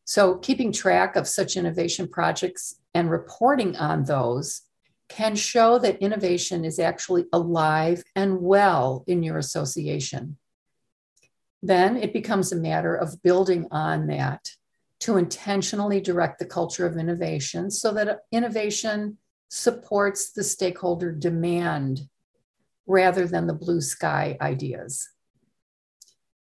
So, 0.05 0.37
keeping 0.37 0.71
track 0.71 1.15
of 1.15 1.27
such 1.27 1.55
innovation 1.55 2.07
projects 2.07 2.75
and 2.93 3.11
reporting 3.11 3.75
on 3.77 4.05
those 4.05 4.63
can 5.09 5.35
show 5.35 5.79
that 5.79 6.01
innovation 6.01 6.63
is 6.63 6.79
actually 6.79 7.25
alive 7.33 8.03
and 8.15 8.39
well 8.41 9.03
in 9.07 9.23
your 9.23 9.37
association. 9.37 10.37
Then 11.61 11.97
it 11.97 12.13
becomes 12.13 12.51
a 12.51 12.55
matter 12.55 12.95
of 12.95 13.21
building 13.21 13.67
on 13.71 14.07
that 14.07 14.51
to 15.01 15.17
intentionally 15.17 15.99
direct 15.99 16.39
the 16.39 16.45
culture 16.45 16.85
of 16.85 16.97
innovation 16.97 17.71
so 17.71 17.91
that 17.93 18.19
innovation 18.31 19.17
supports 19.49 20.31
the 20.31 20.43
stakeholder 20.43 21.11
demand 21.11 22.01
rather 22.85 23.27
than 23.27 23.47
the 23.47 23.53
blue 23.53 23.81
sky 23.81 24.37
ideas. 24.41 25.09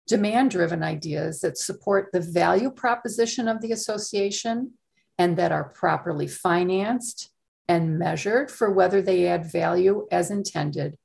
Demand 0.07 0.51
driven 0.51 0.83
ideas 0.83 1.41
that 1.41 1.57
support 1.57 2.11
the 2.13 2.21
value 2.21 2.71
proposition 2.71 3.49
of 3.49 3.61
the 3.61 3.73
association 3.73 4.73
and 5.19 5.37
that 5.37 5.53
are 5.53 5.71
properly 5.71 6.27
financed 6.27 7.32
and 7.69 7.99
measured 7.99 8.51
for 8.51 8.71
whether 8.71 9.01
they 9.01 9.27
add 9.27 9.51
value 9.51 10.07
as 10.11 10.31
intended 10.31 10.97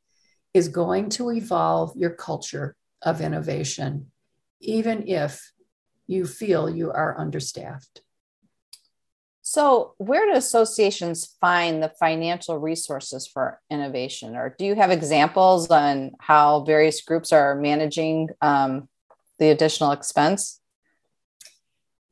is 0.54 0.70
going 0.70 1.10
to 1.10 1.32
evolve 1.32 1.96
your 1.96 2.10
culture 2.10 2.76
of 3.02 3.22
innovation, 3.22 4.12
even 4.60 5.08
if 5.08 5.52
you 6.08 6.26
feel 6.26 6.70
you 6.70 6.92
are 6.92 7.20
understaffed. 7.20 8.02
So, 9.50 9.94
where 9.98 10.26
do 10.26 10.38
associations 10.38 11.38
find 11.40 11.82
the 11.82 11.94
financial 12.00 12.58
resources 12.58 13.28
for 13.28 13.62
innovation? 13.70 14.36
Or 14.36 14.54
do 14.58 14.66
you 14.66 14.76
have 14.76 14.92
examples 14.92 15.70
on 15.70 16.12
how 16.20 16.66
various 16.66 17.02
groups 17.02 17.32
are 17.32 17.56
managing 17.56 18.28
um, 18.42 18.90
the 19.40 19.50
additional 19.50 19.94
expense? 19.94 20.60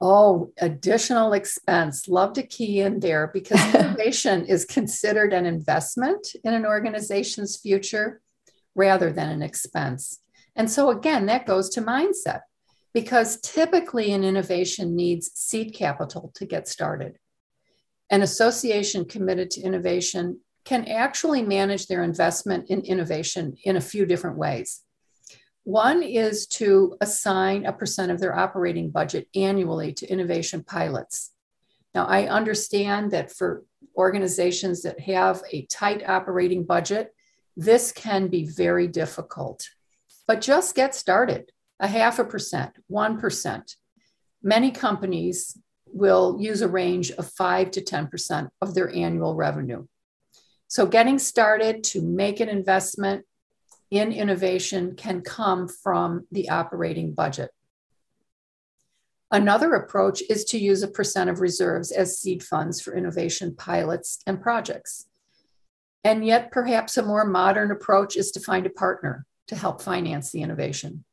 Oh, 0.02 0.52
additional 0.60 1.34
expense. 1.34 2.08
Love 2.08 2.34
to 2.34 2.44
key 2.44 2.82
in 2.82 3.00
there 3.00 3.30
because 3.34 3.64
innovation 3.76 4.46
is 4.46 4.66
considered 4.66 5.34
an 5.34 5.46
investment 5.46 6.28
in 6.44 6.54
an 6.54 6.66
organization's 6.66 7.58
future 7.58 8.22
rather 8.76 9.12
than 9.12 9.30
an 9.30 9.42
expense. 9.42 10.20
And 10.56 10.70
so, 10.70 10.90
again, 10.90 11.26
that 11.28 11.46
goes 11.46 11.70
to 11.72 11.82
mindset 11.82 12.42
because 12.94 13.40
typically 13.42 14.12
an 14.14 14.24
innovation 14.24 14.96
needs 14.96 15.32
seed 15.34 15.74
capital 15.74 16.32
to 16.36 16.46
get 16.46 16.68
started. 16.68 17.18
An 18.10 18.22
association 18.22 19.06
committed 19.06 19.52
to 19.52 19.62
innovation 19.62 20.40
can 20.64 20.88
actually 20.88 21.42
manage 21.42 21.88
their 21.88 22.04
investment 22.04 22.70
in 22.70 22.82
innovation 22.82 23.56
in 23.64 23.76
a 23.76 23.82
few 23.82 24.06
different 24.06 24.38
ways. 24.38 24.82
One 25.66 26.04
is 26.04 26.46
to 26.48 26.96
assign 27.02 27.66
a 27.66 27.74
percent 27.74 28.12
of 28.12 28.20
their 28.20 28.38
operating 28.38 28.92
budget 28.92 29.28
annually 29.34 29.94
to 29.94 30.08
innovation 30.08 30.64
pilots. 30.64 31.32
Now, 31.96 32.06
I 32.06 32.28
understand 32.28 33.10
that 33.12 33.32
for 33.32 33.64
organizations 33.98 34.84
that 34.84 35.00
have 35.00 35.42
a 35.52 35.66
tight 35.66 36.08
operating 36.08 36.66
budget, 36.66 37.16
this 37.58 37.92
can 37.92 38.28
be 38.28 38.46
very 38.48 38.88
difficult. 38.88 39.68
But 40.28 40.42
just 40.42 40.76
get 40.76 40.94
started 40.94 41.52
a 41.80 41.88
half 41.88 42.20
a 42.20 42.26
percent, 42.26 42.74
1%. 42.92 43.76
Many 44.44 44.70
companies 44.70 45.58
will 45.88 46.38
use 46.40 46.62
a 46.62 46.68
range 46.68 47.10
of 47.10 47.32
5 47.32 47.72
to 47.72 47.82
10% 47.82 48.50
of 48.62 48.76
their 48.76 48.94
annual 48.94 49.34
revenue. 49.34 49.88
So, 50.68 50.86
getting 50.86 51.18
started 51.18 51.84
to 51.86 52.04
make 52.04 52.40
an 52.40 52.50
investment 52.50 53.26
in 53.96 54.12
innovation 54.12 54.96
can 54.96 55.22
come 55.22 55.68
from 55.68 56.28
the 56.32 56.50
operating 56.50 57.14
budget. 57.14 57.52
Another 59.32 59.74
approach 59.74 60.22
is 60.30 60.46
to 60.46 60.58
use 60.58 60.84
a 60.84 60.88
percent 60.88 61.30
of 61.30 61.40
reserves 61.40 61.92
as 61.92 62.20
seed 62.20 62.44
funds 62.44 62.82
for 62.82 62.96
innovation 62.96 63.56
pilots 63.56 64.20
and 64.28 64.42
projects. 64.42 65.08
And 66.04 66.26
yet, 66.26 66.52
perhaps 66.52 66.98
a 66.98 67.04
more 67.04 67.26
modern 67.26 67.72
approach 67.72 68.16
is 68.16 68.32
to 68.32 68.40
find 68.40 68.66
a 68.66 68.70
partner 68.70 69.26
to 69.48 69.56
help 69.56 69.82
finance 69.82 70.32
the 70.32 70.42
innovation. 70.42 71.06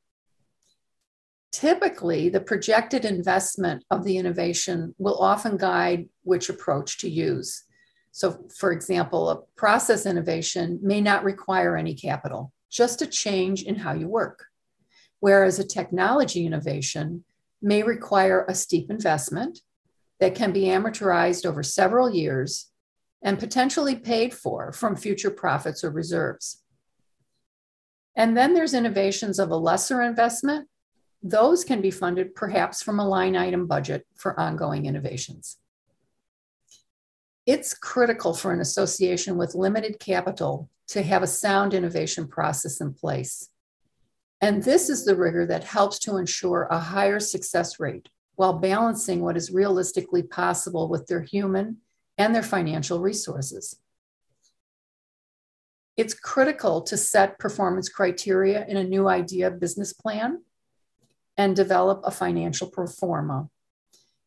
Typically, 1.52 2.28
the 2.28 2.40
projected 2.40 3.04
investment 3.04 3.84
of 3.90 4.04
the 4.04 4.16
innovation 4.16 4.94
will 4.98 5.18
often 5.18 5.56
guide 5.56 6.08
which 6.22 6.48
approach 6.48 6.98
to 6.98 7.08
use. 7.08 7.64
So, 8.10 8.46
for 8.58 8.72
example, 8.72 9.30
a 9.30 9.40
process 9.56 10.04
innovation 10.04 10.80
may 10.82 11.00
not 11.00 11.24
require 11.24 11.76
any 11.76 11.94
capital, 11.94 12.52
just 12.72 13.02
a 13.02 13.06
change 13.06 13.62
in 13.62 13.76
how 13.76 13.92
you 13.92 14.08
work. 14.08 14.46
Whereas 15.20 15.58
a 15.58 15.64
technology 15.64 16.46
innovation 16.46 17.24
may 17.60 17.82
require 17.82 18.44
a 18.48 18.54
steep 18.54 18.90
investment 18.90 19.60
that 20.18 20.34
can 20.34 20.52
be 20.52 20.62
amortized 20.62 21.46
over 21.46 21.62
several 21.62 22.12
years 22.12 22.72
and 23.22 23.38
potentially 23.38 23.94
paid 23.94 24.34
for 24.34 24.72
from 24.72 24.96
future 24.96 25.30
profits 25.30 25.84
or 25.84 25.90
reserves. 25.90 26.62
And 28.16 28.36
then 28.36 28.54
there's 28.54 28.74
innovations 28.74 29.38
of 29.38 29.50
a 29.50 29.56
lesser 29.56 30.02
investment. 30.02 30.68
Those 31.22 31.64
can 31.64 31.80
be 31.80 31.90
funded 31.90 32.34
perhaps 32.34 32.82
from 32.82 32.98
a 32.98 33.08
line 33.08 33.36
item 33.36 33.66
budget 33.66 34.06
for 34.16 34.38
ongoing 34.38 34.86
innovations. 34.86 35.58
It's 37.44 37.74
critical 37.74 38.34
for 38.34 38.52
an 38.52 38.60
association 38.60 39.36
with 39.36 39.54
limited 39.54 39.98
capital 39.98 40.70
to 40.88 41.02
have 41.02 41.22
a 41.22 41.26
sound 41.26 41.74
innovation 41.74 42.28
process 42.28 42.80
in 42.80 42.94
place. 42.94 43.48
And 44.40 44.62
this 44.62 44.88
is 44.88 45.04
the 45.04 45.16
rigor 45.16 45.46
that 45.46 45.64
helps 45.64 45.98
to 46.00 46.16
ensure 46.16 46.68
a 46.70 46.78
higher 46.78 47.18
success 47.18 47.80
rate 47.80 48.08
while 48.36 48.54
balancing 48.54 49.20
what 49.20 49.36
is 49.36 49.52
realistically 49.52 50.22
possible 50.22 50.88
with 50.88 51.06
their 51.06 51.22
human 51.22 51.78
and 52.18 52.34
their 52.34 52.42
financial 52.42 53.00
resources. 53.00 53.76
It's 55.96 56.14
critical 56.14 56.80
to 56.82 56.96
set 56.96 57.38
performance 57.38 57.88
criteria 57.88 58.64
in 58.66 58.76
a 58.76 58.84
new 58.84 59.08
idea 59.08 59.50
business 59.50 59.92
plan 59.92 60.42
and 61.36 61.56
develop 61.56 62.02
a 62.04 62.10
financial 62.10 62.68
pro 62.68 62.86
forma 62.86 63.48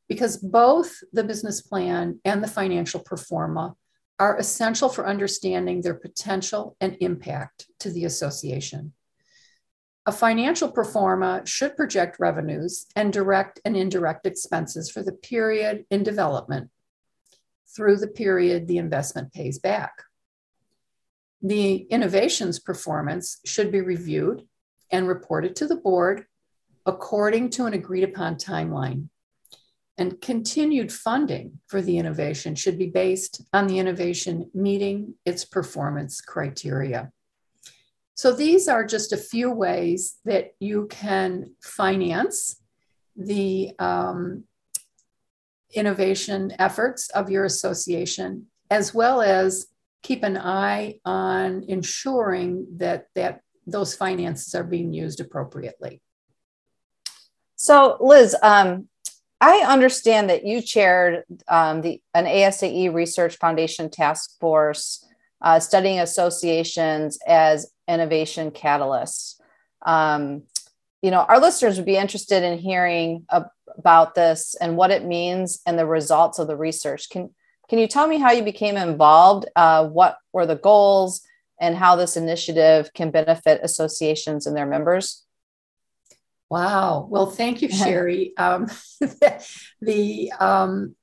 because 0.08 0.38
both 0.38 1.00
the 1.14 1.24
business 1.24 1.62
plan 1.62 2.20
and 2.26 2.44
the 2.44 2.48
financial 2.48 3.00
pro 3.00 3.18
forma 3.18 3.76
are 4.20 4.38
essential 4.38 4.90
for 4.90 5.08
understanding 5.08 5.82
their 5.82 5.96
potential 5.96 6.78
and 6.80 6.98
impact 7.02 7.68
to 7.80 7.92
the 7.92 8.06
association. 8.06 8.94
A 10.06 10.12
financial 10.12 10.72
pro 10.72 10.84
forma 10.84 11.42
should 11.46 11.76
project 11.76 12.18
revenues 12.20 12.86
and 12.96 13.12
direct 13.12 13.60
and 13.66 13.76
indirect 13.76 14.28
expenses 14.28 14.90
for 14.92 15.02
the 15.02 15.12
period 15.12 15.86
in 15.90 16.04
development 16.04 16.70
through 17.76 17.98
the 17.98 18.08
period 18.08 18.68
the 18.68 18.78
investment 18.78 19.34
pays 19.34 19.60
back. 19.60 20.04
The 21.42 21.76
innovations 21.90 22.60
performance 22.60 23.40
should 23.46 23.72
be 23.72 23.82
reviewed 23.82 24.48
and 24.92 25.08
reported 25.08 25.56
to 25.58 25.68
the 25.68 25.76
board 25.76 26.26
according 26.86 27.50
to 27.50 27.66
an 27.66 27.74
agreed 27.74 28.04
upon 28.04 28.36
timeline. 28.36 29.10
And 29.98 30.20
continued 30.20 30.92
funding 30.92 31.60
for 31.68 31.82
the 31.82 31.98
innovation 31.98 32.56
should 32.56 32.78
be 32.78 32.88
based 32.88 33.42
on 33.54 33.68
the 33.68 33.80
innovation 33.80 34.52
meeting 34.54 35.16
its 35.26 35.46
performance 35.46 36.20
criteria. 36.20 37.12
So 38.14 38.34
these 38.34 38.68
are 38.68 38.86
just 38.86 39.14
a 39.14 39.18
few 39.18 39.52
ways 39.52 40.18
that 40.26 40.52
you 40.60 40.88
can 40.90 41.56
finance 41.62 42.62
the 43.16 43.74
um, 43.80 44.46
innovation 45.74 46.54
efforts 46.60 47.10
of 47.10 47.30
your 47.30 47.46
association, 47.46 48.48
as 48.70 48.94
well 48.94 49.22
as 49.22 49.68
keep 50.02 50.24
an 50.24 50.38
eye 50.38 51.00
on 51.04 51.64
ensuring 51.68 52.68
that, 52.78 53.08
that 53.16 53.42
those 53.68 53.96
finances 53.96 54.56
are 54.56 54.64
being 54.64 54.94
used 54.94 55.20
appropriately. 55.20 56.02
So, 57.56 57.98
Liz, 58.00 58.36
um, 58.44 58.88
I 59.46 59.64
understand 59.72 60.32
that 60.32 60.44
you 60.44 60.60
chaired 60.60 61.24
um, 61.48 61.82
the 61.82 62.02
an 62.16 62.26
ASAE 62.26 62.92
Research 62.92 63.38
Foundation 63.38 63.92
task 63.92 64.40
force 64.40 65.06
uh, 65.40 65.60
studying 65.60 66.00
associations 66.00 67.20
as 67.28 67.72
innovation 67.88 68.50
catalysts. 68.50 69.36
Um, 69.86 70.44
you 71.04 71.12
know, 71.12 71.20
our 71.30 71.40
listeners 71.40 71.78
would 71.78 71.86
be 71.86 71.96
interested 71.96 72.42
in 72.42 72.58
hearing 72.58 73.28
about 73.30 74.16
this 74.16 74.56
and 74.60 74.78
what 74.78 74.90
it 74.90 75.06
means 75.06 75.62
and 75.68 75.78
the 75.78 75.86
results 75.86 76.40
of 76.40 76.48
the 76.48 76.58
research. 76.58 77.12
Can 77.12 77.30
can 77.70 77.78
you 77.78 77.88
tell 77.88 78.08
me 78.08 78.18
how 78.18 78.32
you 78.32 78.44
became 78.44 78.78
involved? 78.78 79.46
Uh, 79.56 79.88
what 79.88 80.18
were 80.34 80.48
the 80.48 80.56
goals, 80.56 81.22
and 81.62 81.76
how 81.76 81.96
this 81.96 82.18
initiative 82.18 82.92
can 82.96 83.12
benefit 83.12 83.62
associations 83.64 84.48
and 84.48 84.58
their 84.58 84.66
members? 84.66 85.25
Wow. 86.50 87.08
Well, 87.10 87.26
thank 87.26 87.62
you, 87.62 87.70
Sherry. 87.70 88.34
Um, 88.38 88.68
the 89.82 90.32
um, 90.40 90.96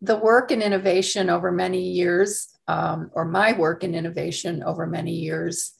the 0.00 0.16
work 0.16 0.50
in 0.50 0.62
innovation 0.62 1.30
over 1.30 1.50
many 1.50 1.90
years, 1.90 2.48
um, 2.68 3.10
or 3.14 3.24
my 3.24 3.52
work 3.52 3.84
in 3.84 3.94
innovation 3.94 4.62
over 4.62 4.86
many 4.86 5.12
years, 5.12 5.72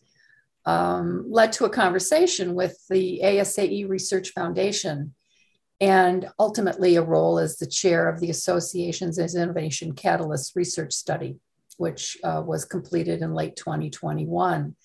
um, 0.66 1.26
led 1.30 1.52
to 1.52 1.64
a 1.64 1.70
conversation 1.70 2.54
with 2.54 2.76
the 2.88 3.20
ASAE 3.22 3.88
Research 3.88 4.30
Foundation 4.30 5.14
and 5.80 6.28
ultimately 6.38 6.96
a 6.96 7.02
role 7.02 7.38
as 7.38 7.56
the 7.56 7.66
chair 7.66 8.08
of 8.08 8.20
the 8.20 8.30
association's 8.30 9.18
Innovation 9.18 9.92
Catalyst 9.92 10.56
Research 10.56 10.92
Study, 10.92 11.36
which 11.76 12.16
uh, 12.24 12.42
was 12.44 12.64
completed 12.64 13.22
in 13.22 13.34
late 13.34 13.56
2021. 13.56 14.76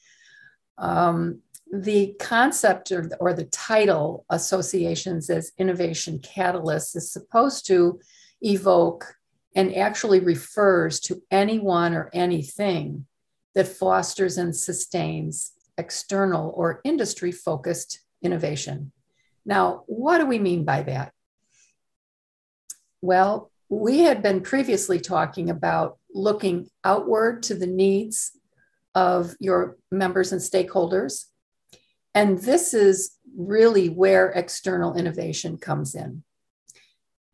Um, 0.77 1.41
the 1.71 2.15
concept 2.19 2.91
or, 2.91 3.09
or 3.19 3.33
the 3.33 3.45
title 3.45 4.25
associations 4.29 5.29
as 5.29 5.51
innovation 5.57 6.19
catalysts 6.19 6.95
is 6.95 7.11
supposed 7.11 7.67
to 7.67 7.99
evoke 8.41 9.15
and 9.55 9.75
actually 9.75 10.19
refers 10.19 10.99
to 10.99 11.21
anyone 11.31 11.93
or 11.93 12.09
anything 12.13 13.05
that 13.55 13.67
fosters 13.67 14.37
and 14.37 14.55
sustains 14.55 15.51
external 15.77 16.51
or 16.55 16.81
industry 16.83 17.31
focused 17.31 18.01
innovation. 18.21 18.91
Now, 19.45 19.83
what 19.87 20.19
do 20.19 20.25
we 20.25 20.39
mean 20.39 20.65
by 20.65 20.83
that? 20.83 21.13
Well, 23.01 23.51
we 23.69 23.99
had 23.99 24.21
been 24.21 24.41
previously 24.41 24.99
talking 24.99 25.49
about 25.49 25.97
looking 26.13 26.69
outward 26.83 27.43
to 27.43 27.55
the 27.55 27.67
needs 27.67 28.31
of 28.95 29.35
your 29.39 29.77
members 29.91 30.31
and 30.31 30.41
stakeholders. 30.41 31.25
And 32.15 32.39
this 32.39 32.73
is 32.73 33.17
really 33.37 33.89
where 33.89 34.29
external 34.29 34.95
innovation 34.95 35.57
comes 35.57 35.95
in. 35.95 36.23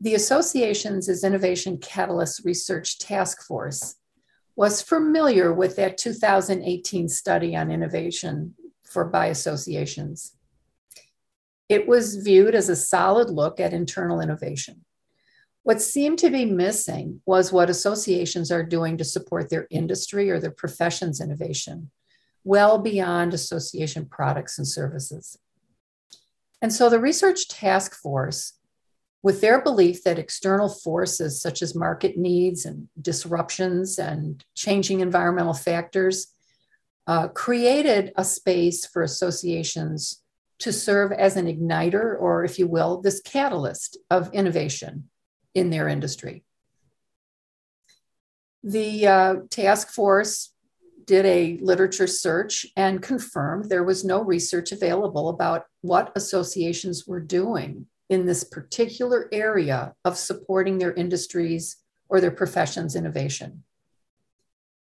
The 0.02 0.16
association's 0.16 1.08
as 1.08 1.24
Innovation 1.24 1.78
Catalyst 1.78 2.44
Research 2.44 3.00
Task 3.00 3.42
Force 3.42 3.96
was 4.56 4.82
familiar 4.82 5.54
with 5.54 5.76
that 5.78 5.98
2018 5.98 7.10
study 7.10 7.56
on 7.56 7.72
innovation 7.72 8.56
for 8.84 9.06
by 9.06 9.28
associations. 9.28 10.36
It 11.68 11.88
was 11.88 12.18
viewed 12.18 12.56
as 12.56 12.70
a 12.70 12.76
solid 12.76 13.30
look 13.30 13.60
at 13.60 13.74
internal 13.74 14.22
innovation. 14.22 14.86
What 15.64 15.82
seemed 15.82 16.20
to 16.20 16.30
be 16.30 16.46
missing 16.46 17.22
was 17.26 17.52
what 17.52 17.72
associations 17.72 18.52
are 18.52 18.64
doing 18.64 18.98
to 18.98 19.04
support 19.04 19.50
their 19.50 19.68
industry 19.72 20.30
or 20.30 20.40
their 20.40 20.52
profession's 20.52 21.20
innovation, 21.20 21.90
well 22.46 22.78
beyond 22.78 23.34
association 23.34 24.06
products 24.06 24.58
and 24.58 24.68
services. 24.68 25.38
And 26.62 26.72
so 26.72 26.90
the 26.90 27.00
research 27.00 27.50
task 27.50 27.94
force, 27.94 28.54
with 29.22 29.42
their 29.42 29.60
belief 29.60 30.04
that 30.04 30.20
external 30.20 30.70
forces 30.70 31.42
such 31.42 31.64
as 31.64 31.74
market 31.74 32.16
needs 32.16 32.64
and 32.64 32.88
disruptions 33.02 33.98
and 33.98 34.46
changing 34.54 35.00
environmental 35.00 35.54
factors 35.54 36.28
uh, 37.08 37.28
created 37.30 38.14
a 38.16 38.24
space 38.24 38.86
for 38.86 39.02
associations 39.02 40.22
to 40.60 40.72
serve 40.72 41.12
as 41.12 41.36
an 41.36 41.48
igniter, 41.48 42.16
or 42.20 42.44
if 42.44 42.58
you 42.60 42.68
will, 42.68 43.02
this 43.02 43.20
catalyst 43.20 43.98
of 44.10 44.32
innovation 44.34 45.10
in 45.54 45.72
their 45.72 45.88
industry. 45.88 46.44
The 48.64 49.08
uh, 49.08 49.36
task 49.50 49.90
force 49.90 50.55
did 51.06 51.26
a 51.26 51.58
literature 51.62 52.08
search 52.08 52.66
and 52.76 53.02
confirmed 53.02 53.70
there 53.70 53.84
was 53.84 54.04
no 54.04 54.22
research 54.22 54.72
available 54.72 55.30
about 55.30 55.66
what 55.82 56.12
associations 56.16 57.06
were 57.08 57.20
doing 57.20 57.88
in 58.10 58.26
this 58.26 58.44
particular 58.44 59.30
area 59.32 59.94
of 60.04 60.18
supporting 60.18 60.78
their 60.78 60.94
industries 60.94 61.78
or 62.10 62.22
their 62.22 62.32
professions' 62.32 62.96
innovation. 62.96 63.64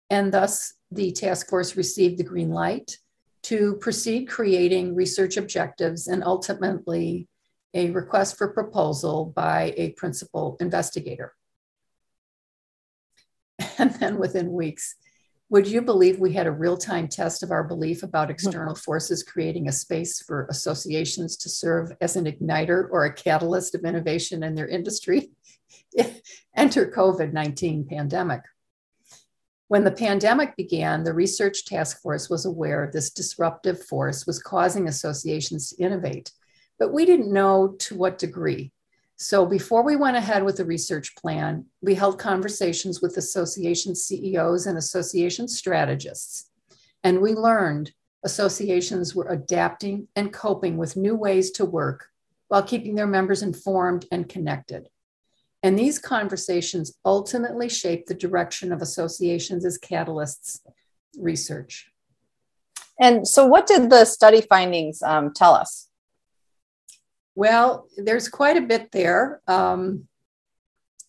And 0.10 0.32
thus, 0.32 0.74
the 0.92 1.12
task 1.12 1.50
force 1.50 1.76
received 1.76 2.18
the 2.18 2.24
green 2.24 2.50
light 2.50 2.98
to 3.44 3.76
proceed 3.76 4.28
creating 4.28 4.96
research 4.96 5.38
objectives 5.38 6.08
and 6.08 6.24
ultimately 6.24 7.28
a 7.74 7.92
request 7.92 8.38
for 8.38 8.50
proposal 8.50 9.32
by 9.36 9.74
a 9.78 9.92
principal 9.92 10.58
investigator. 10.60 11.34
And 13.78 13.94
then 13.96 14.18
within 14.18 14.52
weeks, 14.52 14.96
would 15.50 15.68
you 15.68 15.82
believe 15.82 16.20
we 16.20 16.34
had 16.34 16.48
a 16.48 16.52
real 16.52 16.78
time 16.78 17.08
test 17.08 17.44
of 17.44 17.52
our 17.52 17.64
belief 17.64 18.04
about 18.04 18.28
hmm. 18.28 18.32
external 18.32 18.76
forces 18.76 19.24
creating 19.24 19.68
a 19.68 19.72
space 19.72 20.22
for 20.22 20.48
associations 20.50 21.38
to 21.38 21.50
serve 21.50 21.92
as 22.02 22.16
an 22.16 22.26
igniter 22.26 22.88
or 22.92 23.06
a 23.06 23.14
catalyst 23.14 23.76
of 23.76 23.84
innovation 23.84 24.44
in 24.44 24.56
their 24.56 24.68
industry? 24.68 25.32
Enter 26.56 26.92
COVID 26.92 27.34
19 27.34 27.86
pandemic. 27.86 28.42
When 29.68 29.84
the 29.84 29.92
pandemic 29.92 30.56
began, 30.56 31.04
the 31.04 31.14
research 31.14 31.66
task 31.66 32.02
force 32.02 32.28
was 32.30 32.46
aware 32.46 32.90
this 32.92 33.12
disruptive 33.12 33.84
force 33.84 34.26
was 34.26 34.42
causing 34.42 34.88
associations 34.88 35.70
to 35.70 35.84
innovate 35.84 36.32
but 36.80 36.94
we 36.94 37.06
didn't 37.06 37.32
know 37.32 37.76
to 37.80 37.96
what 37.96 38.18
degree. 38.18 38.72
So 39.22 39.46
before 39.46 39.84
we 39.84 39.98
went 39.98 40.16
ahead 40.16 40.46
with 40.46 40.56
the 40.56 40.66
research 40.66 41.14
plan, 41.16 41.66
we 41.82 41.94
held 41.94 42.18
conversations 42.18 43.02
with 43.02 43.18
association 43.18 43.94
CEOs 43.94 44.66
and 44.66 44.78
association 44.78 45.50
strategists. 45.50 46.50
And 47.04 47.20
we 47.20 47.34
learned 47.34 47.92
associations 48.24 49.14
were 49.14 49.28
adapting 49.28 50.08
and 50.16 50.32
coping 50.32 50.78
with 50.78 50.96
new 50.96 51.16
ways 51.16 51.52
to 51.52 51.66
work 51.66 52.08
while 52.48 52.64
keeping 52.64 52.96
their 52.96 53.08
members 53.08 53.44
informed 53.44 54.06
and 54.10 54.30
connected. 54.30 54.88
And 55.64 55.78
these 55.78 56.00
conversations 56.00 56.98
ultimately 57.04 57.68
shaped 57.68 58.08
the 58.08 58.14
direction 58.14 58.72
of 58.72 58.82
associations 58.82 59.66
as 59.66 59.78
catalysts 59.78 60.62
research. 61.18 61.92
And 63.02 63.28
so, 63.28 63.46
what 63.46 63.68
did 63.68 63.90
the 63.90 64.06
study 64.06 64.40
findings 64.40 65.02
um, 65.02 65.34
tell 65.34 65.54
us? 65.54 65.89
Well, 67.36 67.88
there's 67.98 68.28
quite 68.28 68.58
a 68.58 68.62
bit 68.62 68.92
there. 68.92 69.42
Um, 69.48 70.08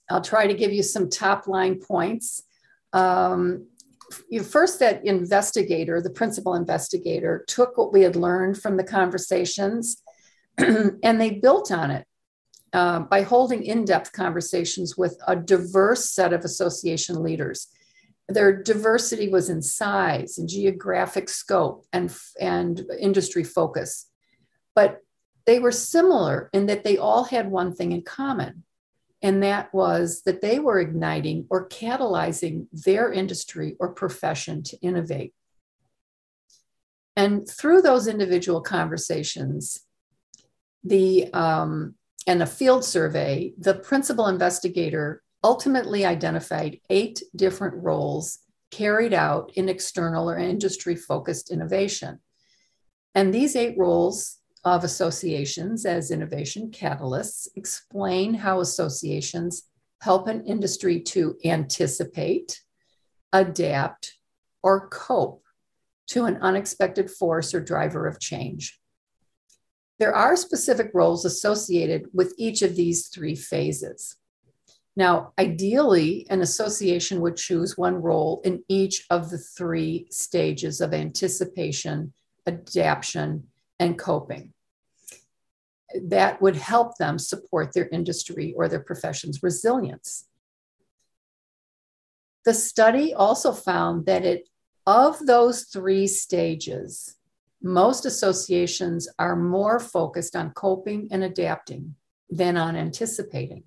I'll 0.09 0.23
try 0.23 0.47
to 0.47 0.55
give 0.55 0.73
you 0.73 0.83
some 0.83 1.09
top 1.09 1.47
line 1.47 1.81
points. 1.81 2.43
Um, 2.93 3.67
first, 4.45 4.81
that 4.81 5.05
investigator, 5.05 6.01
the 6.01 6.11
principal 6.11 6.55
investigator, 6.55 7.45
took 7.47 7.79
what 7.79 7.93
we 7.93 8.03
had 8.03 8.17
learned 8.17 8.61
from 8.61 8.77
the 8.77 8.85
conversations 8.85 10.03
and 10.59 11.21
they 11.21 11.31
built 11.31 11.71
on 11.71 11.91
it 11.91 12.07
uh, 12.73 13.01
by 13.01 13.23
holding 13.23 13.63
in 13.63 13.85
depth 13.85 14.13
conversations 14.13 14.97
with 14.97 15.17
a 15.27 15.37
diverse 15.37 16.11
set 16.11 16.33
of 16.33 16.45
association 16.45 17.23
leaders. 17.23 17.69
Their 18.29 18.63
diversity 18.63 19.29
was 19.29 19.51
in 19.51 19.63
size 19.63 20.39
and 20.39 20.49
geographic 20.49 21.29
scope 21.29 21.85
and, 21.93 22.15
and 22.41 22.85
industry 22.99 23.43
focus. 23.43 24.07
But 24.75 25.01
they 25.51 25.59
were 25.59 25.73
similar 25.73 26.49
in 26.53 26.67
that 26.67 26.85
they 26.85 26.97
all 26.97 27.25
had 27.25 27.51
one 27.51 27.75
thing 27.75 27.91
in 27.91 28.03
common, 28.03 28.63
and 29.21 29.43
that 29.43 29.75
was 29.75 30.23
that 30.23 30.41
they 30.41 30.61
were 30.61 30.79
igniting 30.79 31.45
or 31.51 31.69
catalyzing 31.69 32.69
their 32.73 33.13
industry 33.13 33.75
or 33.81 33.93
profession 33.93 34.63
to 34.63 34.79
innovate. 34.81 35.35
And 37.17 37.49
through 37.49 37.83
those 37.83 38.07
individual 38.07 38.61
conversations, 38.61 39.81
the 40.85 41.33
um, 41.33 41.97
and 42.29 42.45
a 42.45 42.47
field 42.47 42.85
survey, 42.85 43.53
the 43.59 43.75
principal 43.75 44.29
investigator 44.29 45.21
ultimately 45.43 46.07
identified 46.07 46.79
eight 46.91 47.25
different 47.35 47.75
roles 47.83 48.39
carried 48.71 49.13
out 49.13 49.51
in 49.57 49.69
external 49.69 50.31
or 50.31 50.39
industry 50.39 50.95
focused 50.95 51.51
innovation. 51.51 52.21
And 53.17 53.35
these 53.35 53.57
eight 53.57 53.75
roles 53.77 54.37
of 54.65 54.85
associations 54.85 55.87
as 55.87 56.11
innovation 56.11 56.71
catalysts 56.71 57.49
explain 57.57 58.35
how 58.35 58.61
associations 58.61 59.65
help 60.03 60.27
an 60.29 60.45
industry 60.47 61.01
to 61.01 61.37
anticipate, 61.45 62.61
adapt, 63.33 64.15
or 64.63 64.89
cope 64.89 65.45
to 66.09 66.25
an 66.25 66.37
unexpected 66.39 67.11
force 67.11 67.55
or 67.55 67.61
driver 67.61 68.07
of 68.07 68.21
change. 68.21 68.79
There 69.99 70.15
are 70.15 70.37
specific 70.37 70.91
roles 70.95 71.25
associated 71.25 72.07
with 72.13 72.35
each 72.39 72.63
of 72.63 72.75
these 72.75 73.09
three 73.09 73.37
phases. 73.37 74.17
Now, 74.97 75.33
ideally, 75.39 76.27
an 76.31 76.41
association 76.41 77.21
would 77.21 77.37
choose 77.37 77.79
one 77.79 77.97
role 77.97 78.41
in 78.45 78.65
each 78.69 79.07
of 79.11 79.31
the 79.31 79.39
three 79.39 80.07
stages 80.11 80.81
of 80.81 80.93
anticipation, 80.93 82.13
adaptation, 82.47 83.45
and 83.81 83.99
coping. 83.99 84.53
That 86.01 86.41
would 86.41 86.55
help 86.55 86.99
them 86.99 87.19
support 87.19 87.73
their 87.73 87.89
industry 87.89 88.55
or 88.57 88.69
their 88.69 88.85
profession's 88.91 89.43
resilience. 89.43 90.27
The 92.45 92.55
study 92.55 93.13
also 93.13 93.51
found 93.53 94.07
that 94.07 94.25
it 94.25 94.49
of 94.87 95.27
those 95.27 95.65
three 95.65 96.07
stages, 96.07 97.17
most 97.61 98.07
associations 98.07 99.09
are 99.19 99.37
more 99.37 99.81
focused 99.81 100.37
on 100.37 100.53
coping 100.53 101.09
and 101.11 101.25
adapting 101.25 101.97
than 102.31 102.57
on 102.57 102.77
anticipating. 102.77 103.65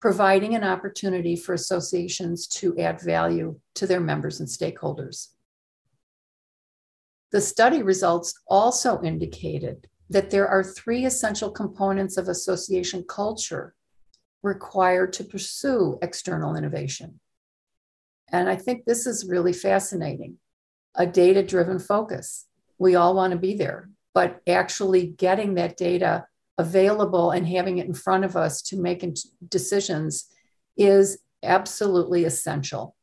providing 0.00 0.54
an 0.54 0.62
opportunity 0.64 1.34
for 1.34 1.54
associations 1.54 2.46
to 2.46 2.76
add 2.78 3.00
value 3.00 3.58
to 3.74 3.86
their 3.86 4.00
members 4.00 4.40
and 4.40 4.48
stakeholders. 4.48 5.28
The 7.32 7.40
study 7.40 7.82
results 7.82 8.34
also 8.48 9.00
indicated 9.02 9.86
that 10.10 10.30
there 10.30 10.48
are 10.48 10.64
three 10.64 11.04
essential 11.04 11.50
components 11.50 12.16
of 12.16 12.28
association 12.28 13.04
culture 13.08 13.74
required 14.42 15.12
to 15.14 15.24
pursue 15.24 15.98
external 16.00 16.56
innovation. 16.56 17.20
And 18.30 18.48
I 18.48 18.56
think 18.56 18.84
this 18.84 19.06
is 19.06 19.28
really 19.28 19.52
fascinating 19.52 20.38
a 20.94 21.06
data 21.06 21.42
driven 21.42 21.78
focus. 21.78 22.46
We 22.78 22.94
all 22.94 23.14
want 23.14 23.32
to 23.32 23.38
be 23.38 23.54
there, 23.54 23.90
but 24.14 24.40
actually 24.46 25.06
getting 25.06 25.54
that 25.54 25.76
data 25.76 26.26
available 26.56 27.30
and 27.30 27.46
having 27.46 27.78
it 27.78 27.86
in 27.86 27.94
front 27.94 28.24
of 28.24 28.36
us 28.36 28.62
to 28.62 28.76
make 28.76 29.04
decisions 29.48 30.28
is 30.76 31.18
absolutely 31.42 32.24
essential. 32.24 32.96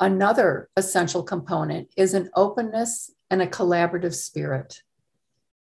Another 0.00 0.68
essential 0.76 1.22
component 1.22 1.88
is 1.96 2.14
an 2.14 2.30
openness 2.34 3.10
and 3.30 3.42
a 3.42 3.46
collaborative 3.46 4.14
spirit. 4.14 4.82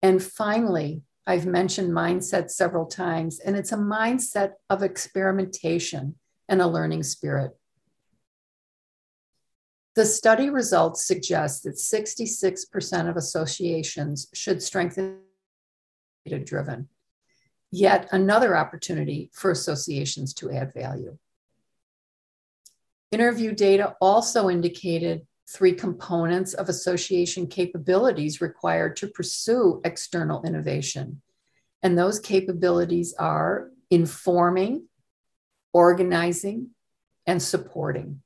And 0.03 0.23
finally, 0.23 1.03
I've 1.27 1.47
mentioned 1.47 1.93
mindset 1.93 2.51
several 2.51 2.87
times, 2.87 3.41
and 3.41 3.57
it's 3.57 3.73
a 3.73 3.77
mindset 3.77 4.53
of 4.69 4.83
experimentation 4.83 6.17
and 6.49 6.63
a 6.63 6.67
learning 6.67 7.03
spirit. 7.03 7.53
The 9.95 10.07
study 10.07 10.51
results 10.51 11.05
suggest 11.05 11.65
that 11.65 11.75
66% 11.75 13.11
of 13.11 13.17
associations 13.17 14.29
should 14.33 14.63
strengthen 14.63 15.19
data 16.25 16.43
driven. 16.43 16.89
Yet 17.73 18.09
another 18.13 18.57
opportunity 18.57 19.31
for 19.33 19.51
associations 19.51 20.33
to 20.35 20.51
add 20.51 20.73
value. 20.73 21.19
Interview 23.13 23.53
data 23.53 23.97
also 24.01 24.49
indicated 24.49 25.27
three 25.49 25.73
components 25.73 26.55
of 26.55 26.69
association 26.69 27.49
capabilities 27.49 28.41
required 28.41 28.95
to 28.97 29.09
pursue 29.09 29.81
external 29.85 30.43
innovation. 30.45 31.21
And 31.83 31.99
those 31.99 32.21
capabilities 32.21 33.15
are 33.19 33.71
informing, 33.91 34.87
organizing, 35.73 36.69
and 37.27 37.43
supporting. 37.43 38.23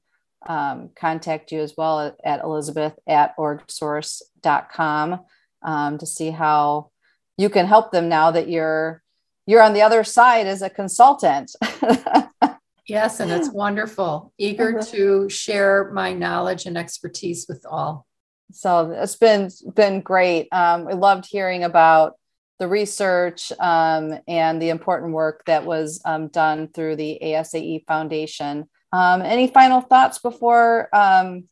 um, 0.48 0.90
contact 0.96 1.52
you 1.52 1.60
as 1.60 1.74
well 1.76 2.00
at, 2.00 2.16
at 2.24 2.44
elizabeth 2.44 2.94
at 3.06 3.36
orgsource.com 3.36 5.20
um, 5.62 5.98
to 5.98 6.06
see 6.06 6.30
how 6.30 6.90
you 7.36 7.48
can 7.48 7.66
help 7.66 7.92
them 7.92 8.08
now 8.08 8.30
that 8.30 8.48
you're 8.48 9.02
you're 9.46 9.62
on 9.62 9.74
the 9.74 9.82
other 9.82 10.04
side 10.04 10.46
as 10.46 10.62
a 10.62 10.70
consultant 10.70 11.52
yes 12.86 13.20
and 13.20 13.30
it's 13.30 13.50
wonderful 13.52 14.32
eager 14.38 14.78
uh-huh. 14.78 14.90
to 14.90 15.28
share 15.28 15.90
my 15.92 16.12
knowledge 16.12 16.66
and 16.66 16.76
expertise 16.76 17.46
with 17.48 17.64
all 17.68 18.06
so 18.52 18.90
it's 18.92 19.16
been 19.16 19.50
been 19.74 20.00
great. 20.00 20.48
Um, 20.52 20.88
I 20.88 20.92
loved 20.92 21.26
hearing 21.26 21.64
about 21.64 22.14
the 22.58 22.68
research 22.68 23.52
um, 23.58 24.18
and 24.26 24.62
the 24.62 24.70
important 24.70 25.12
work 25.12 25.44
that 25.46 25.64
was 25.64 26.00
um, 26.04 26.28
done 26.28 26.68
through 26.68 26.96
the 26.96 27.18
ASAE 27.22 27.84
Foundation. 27.86 28.68
Um, 28.92 29.22
any 29.22 29.48
final 29.48 29.80
thoughts 29.80 30.18
before 30.18 30.88
um, 30.94 31.44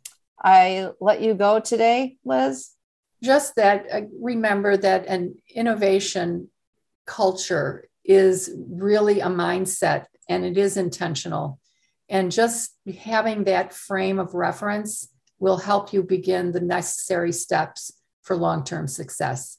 I 0.43 0.91
let 1.01 1.21
you 1.21 1.35
go 1.35 1.61
today, 1.61 2.17
Liz? 2.25 2.71
Just 3.23 3.57
that 3.57 3.87
uh, 3.93 4.01
remember 4.21 4.77
that 4.77 5.07
an 5.07 5.37
innovation 5.55 6.51
culture 7.07 7.89
is 8.05 8.55
really 8.69 9.21
a 9.21 9.27
mindset 9.27 10.07
and 10.29 10.45
it 10.45 10.59
is 10.59 10.77
intentional. 10.77 11.59
And 12.09 12.31
just 12.31 12.75
having 13.01 13.45
that 13.45 13.73
frame 13.73 14.19
of 14.19 14.35
reference 14.35 15.09
will 15.39 15.57
help 15.57 15.93
you 15.93 16.03
begin 16.03 16.53
the 16.53 16.61
necessary 16.61 17.33
steps 17.33 17.93
for 18.23 18.37
long 18.37 18.65
term 18.65 18.87
success. 18.89 19.59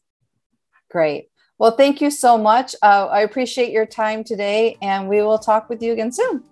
Great. 0.90 1.30
Well, 1.58 1.72
thank 1.72 2.02
you 2.02 2.12
so 2.12 2.38
much. 2.38 2.76
Uh, 2.82 3.08
I 3.08 3.22
appreciate 3.22 3.72
your 3.72 3.86
time 3.86 4.24
today, 4.24 4.78
and 4.82 5.08
we 5.08 5.22
will 5.22 5.40
talk 5.40 5.70
with 5.70 5.82
you 5.82 5.94
again 5.94 6.12
soon. 6.12 6.44